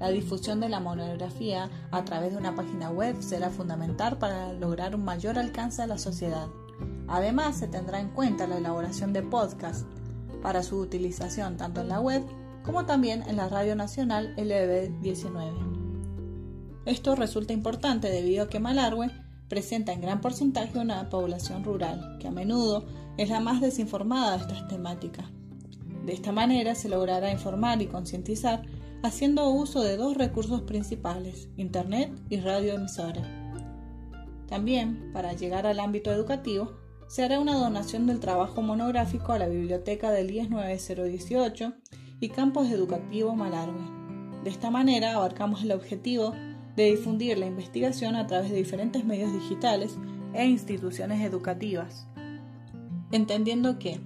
La 0.00 0.08
difusión 0.08 0.60
de 0.60 0.70
la 0.70 0.80
monografía 0.80 1.68
a 1.90 2.02
través 2.06 2.32
de 2.32 2.38
una 2.38 2.54
página 2.54 2.88
web 2.90 3.16
será 3.20 3.50
fundamental 3.50 4.16
para 4.16 4.54
lograr 4.54 4.94
un 4.94 5.04
mayor 5.04 5.38
alcance 5.38 5.82
a 5.82 5.86
la 5.86 5.98
sociedad. 5.98 6.48
Además, 7.08 7.58
se 7.58 7.68
tendrá 7.68 8.00
en 8.00 8.08
cuenta 8.08 8.46
la 8.46 8.56
elaboración 8.56 9.12
de 9.12 9.22
podcasts 9.22 9.84
para 10.42 10.62
su 10.62 10.80
utilización 10.80 11.58
tanto 11.58 11.82
en 11.82 11.88
la 11.88 12.00
web 12.00 12.22
como 12.64 12.86
también 12.86 13.22
en 13.28 13.36
la 13.36 13.50
Radio 13.50 13.76
Nacional 13.76 14.34
LB19. 14.36 15.65
Esto 16.86 17.16
resulta 17.16 17.52
importante 17.52 18.08
debido 18.08 18.44
a 18.44 18.48
que 18.48 18.60
Malargüe 18.60 19.10
presenta 19.48 19.92
en 19.92 20.00
gran 20.00 20.20
porcentaje 20.20 20.78
una 20.78 21.10
población 21.10 21.64
rural, 21.64 22.16
que 22.20 22.28
a 22.28 22.30
menudo 22.30 22.86
es 23.18 23.28
la 23.28 23.40
más 23.40 23.60
desinformada 23.60 24.36
de 24.36 24.42
estas 24.44 24.68
temáticas. 24.68 25.26
De 26.04 26.12
esta 26.12 26.30
manera 26.30 26.76
se 26.76 26.88
logrará 26.88 27.32
informar 27.32 27.82
y 27.82 27.88
concientizar 27.88 28.62
haciendo 29.02 29.50
uso 29.50 29.82
de 29.82 29.96
dos 29.96 30.16
recursos 30.16 30.62
principales, 30.62 31.48
Internet 31.56 32.12
y 32.30 32.38
radioemisora. 32.38 33.22
También, 34.48 35.10
para 35.12 35.32
llegar 35.32 35.66
al 35.66 35.80
ámbito 35.80 36.12
educativo, 36.12 36.78
se 37.08 37.24
hará 37.24 37.40
una 37.40 37.56
donación 37.56 38.06
del 38.06 38.20
trabajo 38.20 38.62
monográfico 38.62 39.32
a 39.32 39.38
la 39.38 39.48
biblioteca 39.48 40.12
del 40.12 40.30
IES 40.30 40.50
9018 40.50 41.72
y 42.20 42.28
Campos 42.28 42.70
Educativo 42.70 43.34
Malargüe. 43.34 43.96
De 44.44 44.50
esta 44.50 44.70
manera 44.70 45.16
abarcamos 45.16 45.64
el 45.64 45.72
objetivo 45.72 46.32
de 46.76 46.90
difundir 46.90 47.38
la 47.38 47.46
investigación 47.46 48.16
a 48.16 48.26
través 48.26 48.50
de 48.50 48.56
diferentes 48.56 49.04
medios 49.04 49.32
digitales 49.32 49.96
e 50.34 50.44
instituciones 50.44 51.22
educativas, 51.22 52.06
entendiendo 53.10 53.78
que 53.78 54.00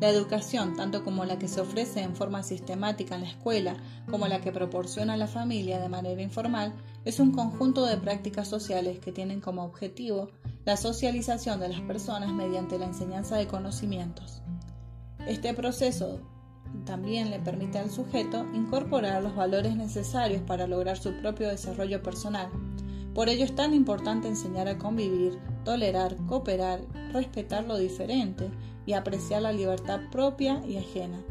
la 0.00 0.08
educación, 0.08 0.76
tanto 0.76 1.04
como 1.04 1.24
la 1.24 1.38
que 1.38 1.48
se 1.48 1.60
ofrece 1.60 2.02
en 2.02 2.16
forma 2.16 2.42
sistemática 2.42 3.14
en 3.14 3.22
la 3.22 3.28
escuela, 3.28 3.76
como 4.10 4.26
la 4.26 4.40
que 4.40 4.52
proporciona 4.52 5.16
la 5.16 5.28
familia 5.28 5.78
de 5.80 5.88
manera 5.88 6.20
informal, 6.20 6.74
es 7.04 7.20
un 7.20 7.30
conjunto 7.30 7.86
de 7.86 7.96
prácticas 7.96 8.48
sociales 8.48 8.98
que 8.98 9.12
tienen 9.12 9.40
como 9.40 9.64
objetivo 9.64 10.30
la 10.64 10.76
socialización 10.76 11.60
de 11.60 11.68
las 11.68 11.80
personas 11.82 12.32
mediante 12.32 12.78
la 12.78 12.86
enseñanza 12.86 13.36
de 13.36 13.46
conocimientos. 13.46 14.42
Este 15.26 15.54
proceso 15.54 16.20
también 16.84 17.30
le 17.30 17.38
permite 17.38 17.78
al 17.78 17.90
sujeto 17.90 18.44
incorporar 18.52 19.22
los 19.22 19.34
valores 19.34 19.76
necesarios 19.76 20.42
para 20.42 20.66
lograr 20.66 20.98
su 20.98 21.12
propio 21.20 21.48
desarrollo 21.48 22.02
personal. 22.02 22.50
Por 23.14 23.28
ello 23.28 23.44
es 23.44 23.54
tan 23.54 23.74
importante 23.74 24.28
enseñar 24.28 24.68
a 24.68 24.76
convivir, 24.76 25.38
tolerar, 25.64 26.16
cooperar, 26.26 26.80
respetar 27.12 27.64
lo 27.64 27.78
diferente 27.78 28.50
y 28.86 28.92
apreciar 28.92 29.42
la 29.42 29.52
libertad 29.52 30.00
propia 30.10 30.62
y 30.66 30.76
ajena. 30.76 31.22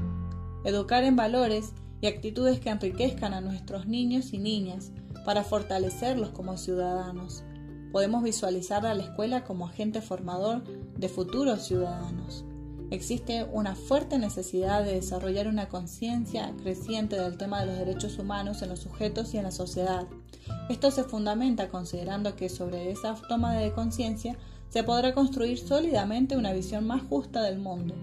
Educar 0.63 1.03
en 1.03 1.15
valores 1.15 1.73
y 2.01 2.07
actitudes 2.07 2.59
que 2.59 2.69
enriquezcan 2.69 3.33
a 3.33 3.41
nuestros 3.41 3.85
niños 3.85 4.33
y 4.33 4.37
niñas 4.37 4.91
para 5.25 5.43
fortalecerlos 5.43 6.29
como 6.29 6.57
ciudadanos. 6.57 7.43
Podemos 7.91 8.23
visualizar 8.23 8.85
a 8.85 8.93
la 8.95 9.03
escuela 9.03 9.43
como 9.43 9.67
agente 9.67 10.01
formador 10.01 10.63
de 10.97 11.09
futuros 11.09 11.63
ciudadanos. 11.63 12.45
Existe 12.91 13.45
una 13.51 13.75
fuerte 13.75 14.19
necesidad 14.19 14.83
de 14.83 14.93
desarrollar 14.93 15.47
una 15.47 15.67
conciencia 15.67 16.53
creciente 16.61 17.19
del 17.19 17.37
tema 17.37 17.61
de 17.61 17.67
los 17.67 17.77
derechos 17.77 18.19
humanos 18.19 18.61
en 18.61 18.69
los 18.69 18.79
sujetos 18.79 19.33
y 19.33 19.37
en 19.37 19.43
la 19.43 19.51
sociedad. 19.51 20.07
Esto 20.69 20.91
se 20.91 21.03
fundamenta 21.03 21.69
considerando 21.69 22.35
que 22.35 22.49
sobre 22.49 22.91
esa 22.91 23.15
toma 23.27 23.55
de 23.55 23.71
conciencia 23.73 24.37
se 24.69 24.83
podrá 24.83 25.13
construir 25.13 25.57
sólidamente 25.57 26.37
una 26.37 26.53
visión 26.53 26.85
más 26.85 27.01
justa 27.03 27.41
del 27.41 27.59
mundo. 27.59 27.95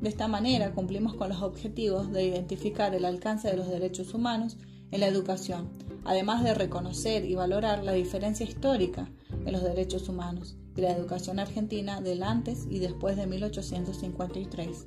De 0.00 0.08
esta 0.08 0.28
manera 0.28 0.72
cumplimos 0.72 1.14
con 1.14 1.28
los 1.28 1.42
objetivos 1.42 2.10
de 2.12 2.24
identificar 2.24 2.94
el 2.94 3.04
alcance 3.04 3.48
de 3.48 3.56
los 3.56 3.68
derechos 3.68 4.14
humanos 4.14 4.56
en 4.90 5.00
la 5.00 5.06
educación, 5.06 5.70
además 6.04 6.42
de 6.42 6.54
reconocer 6.54 7.24
y 7.24 7.34
valorar 7.34 7.84
la 7.84 7.92
diferencia 7.92 8.44
histórica 8.44 9.10
en 9.44 9.52
los 9.52 9.62
derechos 9.62 10.08
humanos 10.08 10.56
y 10.76 10.80
la 10.80 10.92
educación 10.92 11.38
argentina 11.38 12.00
del 12.00 12.22
antes 12.22 12.66
y 12.68 12.78
después 12.78 13.16
de 13.16 13.26
1853. 13.26 14.86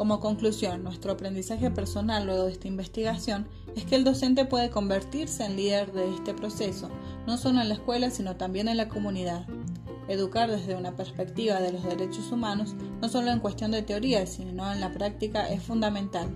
Como 0.00 0.18
conclusión, 0.18 0.82
nuestro 0.82 1.12
aprendizaje 1.12 1.70
personal 1.70 2.24
luego 2.24 2.46
de 2.46 2.52
esta 2.52 2.68
investigación 2.68 3.48
es 3.76 3.84
que 3.84 3.96
el 3.96 4.04
docente 4.04 4.46
puede 4.46 4.70
convertirse 4.70 5.44
en 5.44 5.56
líder 5.56 5.92
de 5.92 6.14
este 6.14 6.32
proceso, 6.32 6.88
no 7.26 7.36
solo 7.36 7.60
en 7.60 7.68
la 7.68 7.74
escuela, 7.74 8.10
sino 8.10 8.36
también 8.36 8.68
en 8.68 8.78
la 8.78 8.88
comunidad. 8.88 9.46
Educar 10.08 10.50
desde 10.50 10.74
una 10.74 10.96
perspectiva 10.96 11.60
de 11.60 11.72
los 11.72 11.84
derechos 11.84 12.32
humanos, 12.32 12.74
no 13.02 13.10
solo 13.10 13.30
en 13.30 13.40
cuestión 13.40 13.72
de 13.72 13.82
teoría, 13.82 14.26
sino 14.26 14.72
en 14.72 14.80
la 14.80 14.90
práctica, 14.90 15.50
es 15.50 15.62
fundamental. 15.62 16.30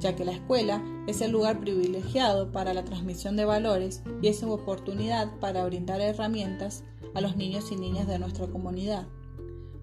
ya 0.00 0.14
que 0.14 0.24
la 0.24 0.32
escuela 0.32 0.80
es 1.08 1.20
el 1.22 1.32
lugar 1.32 1.58
privilegiado 1.58 2.52
para 2.52 2.72
la 2.72 2.84
transmisión 2.84 3.34
de 3.34 3.44
valores 3.44 4.02
y 4.22 4.28
es 4.28 4.42
una 4.44 4.52
oportunidad 4.52 5.28
para 5.40 5.64
brindar 5.64 6.00
herramientas 6.00 6.84
a 7.18 7.20
los 7.20 7.36
niños 7.36 7.70
y 7.70 7.76
niñas 7.76 8.06
de 8.06 8.18
nuestra 8.18 8.46
comunidad. 8.46 9.06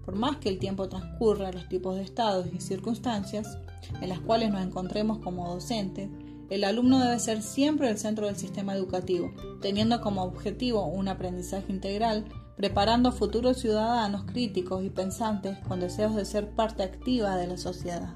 Por 0.04 0.16
más 0.16 0.38
que 0.38 0.48
el 0.48 0.58
tiempo 0.58 0.88
transcurra, 0.88 1.52
los 1.52 1.68
tipos 1.68 1.96
de 1.96 2.02
estados 2.02 2.46
y 2.52 2.60
circunstancias 2.60 3.58
en 4.00 4.08
las 4.08 4.20
cuales 4.20 4.50
nos 4.50 4.62
encontremos 4.62 5.18
como 5.18 5.48
docentes, 5.48 6.08
el 6.48 6.64
alumno 6.64 7.00
debe 7.00 7.18
ser 7.18 7.42
siempre 7.42 7.90
el 7.90 7.98
centro 7.98 8.26
del 8.26 8.36
sistema 8.36 8.74
educativo, 8.74 9.32
teniendo 9.60 10.00
como 10.00 10.22
objetivo 10.22 10.86
un 10.86 11.08
aprendizaje 11.08 11.72
integral, 11.72 12.24
preparando 12.56 13.12
futuros 13.12 13.58
ciudadanos 13.58 14.24
críticos 14.24 14.84
y 14.84 14.90
pensantes 14.90 15.58
con 15.66 15.80
deseos 15.80 16.14
de 16.14 16.24
ser 16.24 16.50
parte 16.50 16.84
activa 16.84 17.36
de 17.36 17.48
la 17.48 17.58
sociedad. 17.58 18.14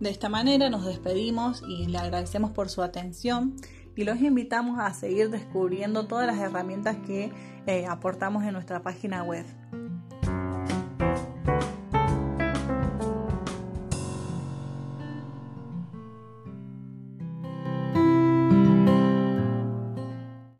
De 0.00 0.08
esta 0.08 0.30
manera 0.30 0.70
nos 0.70 0.86
despedimos 0.86 1.62
y 1.68 1.86
le 1.86 1.98
agradecemos 1.98 2.52
por 2.52 2.70
su 2.70 2.82
atención 2.82 3.56
y 4.00 4.04
los 4.04 4.18
invitamos 4.22 4.78
a 4.78 4.94
seguir 4.94 5.28
descubriendo 5.28 6.06
todas 6.06 6.26
las 6.26 6.38
herramientas 6.38 6.96
que 7.06 7.30
eh, 7.66 7.86
aportamos 7.86 8.44
en 8.44 8.54
nuestra 8.54 8.80
página 8.82 9.22
web. 9.22 9.44